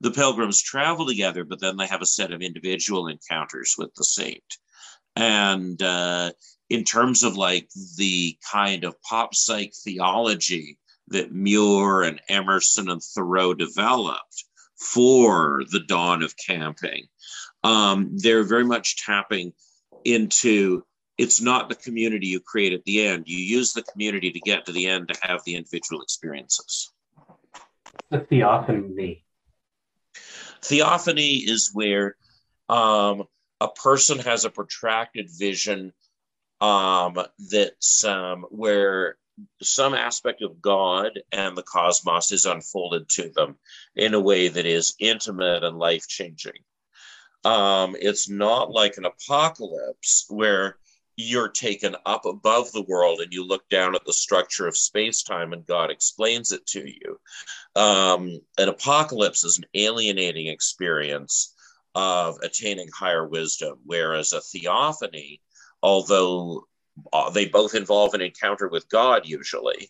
[0.00, 4.04] The pilgrims travel together, but then they have a set of individual encounters with the
[4.04, 4.44] saint.
[5.14, 6.32] And uh,
[6.68, 10.78] in terms of like the kind of pop psych theology
[11.08, 14.44] that Muir and Emerson and Thoreau developed
[14.78, 17.06] for the dawn of camping,
[17.64, 19.52] um, they're very much tapping
[20.04, 20.84] into
[21.18, 23.24] it's not the community you create at the end.
[23.26, 26.92] You use the community to get to the end to have the individual experiences.
[28.10, 29.24] The theophany.
[30.62, 32.16] Theophany is where
[32.68, 33.24] um,
[33.60, 35.92] a person has a protracted vision
[36.60, 37.18] um,
[37.50, 39.16] that's um, where
[39.62, 43.56] some aspect of God and the cosmos is unfolded to them
[43.94, 46.58] in a way that is intimate and life changing.
[47.44, 50.78] Um, it's not like an apocalypse where
[51.16, 55.22] you're taken up above the world and you look down at the structure of space
[55.22, 57.18] time and God explains it to you.
[57.74, 61.54] Um, an apocalypse is an alienating experience
[61.94, 65.40] of attaining higher wisdom, whereas a theophany,
[65.82, 66.66] although
[67.12, 69.88] uh, they both involve an encounter with God usually,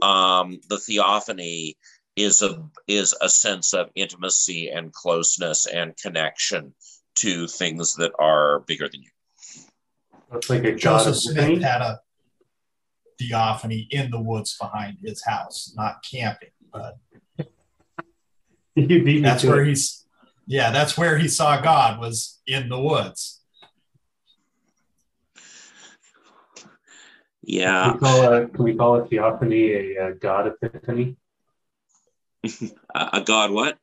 [0.00, 1.76] um, the theophany
[2.16, 6.74] is a is a sense of intimacy and closeness and connection
[7.16, 9.10] to things that are bigger than you.
[10.34, 12.00] Looks like a Joseph Smith had a
[13.20, 16.96] theophany in the woods behind his house, not camping, but
[18.76, 19.68] that's where it.
[19.68, 20.04] he's
[20.48, 23.40] yeah, that's where he saw God was in the woods.
[27.42, 27.84] Yeah.
[27.84, 31.16] Can we call a, can we call a theophany a, a God epiphany?
[32.94, 33.78] a God what?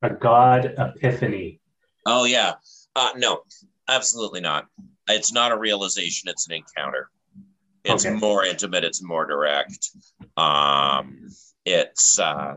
[0.00, 1.60] A God epiphany.
[2.06, 2.54] Oh yeah.
[2.96, 3.42] Uh, no,
[3.86, 4.68] absolutely not.
[5.08, 6.28] It's not a realization.
[6.28, 7.10] It's an encounter.
[7.84, 8.14] It's okay.
[8.16, 8.84] more intimate.
[8.84, 9.90] It's more direct.
[10.36, 11.28] Um,
[11.66, 12.56] it's uh,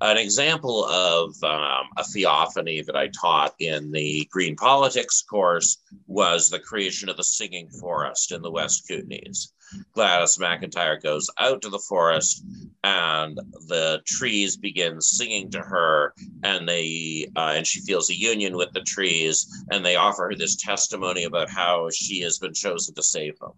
[0.00, 6.48] An example of um, a theophany that I taught in the Green Politics course was
[6.48, 9.52] the creation of the singing forest in the West Kootenays.
[9.92, 12.44] Gladys McIntyre goes out to the forest
[12.82, 13.36] and
[13.68, 18.72] the trees begin singing to her and they uh, and she feels a union with
[18.72, 23.02] the trees and they offer her this testimony about how she has been chosen to
[23.02, 23.52] save them.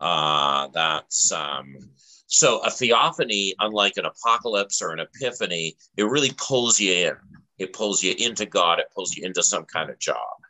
[0.00, 1.76] Uh, that's um,
[2.26, 7.16] so a theophany, unlike an apocalypse or an epiphany, it really pulls you in.
[7.58, 8.80] It pulls you into God.
[8.80, 10.34] It pulls you into some kind of job.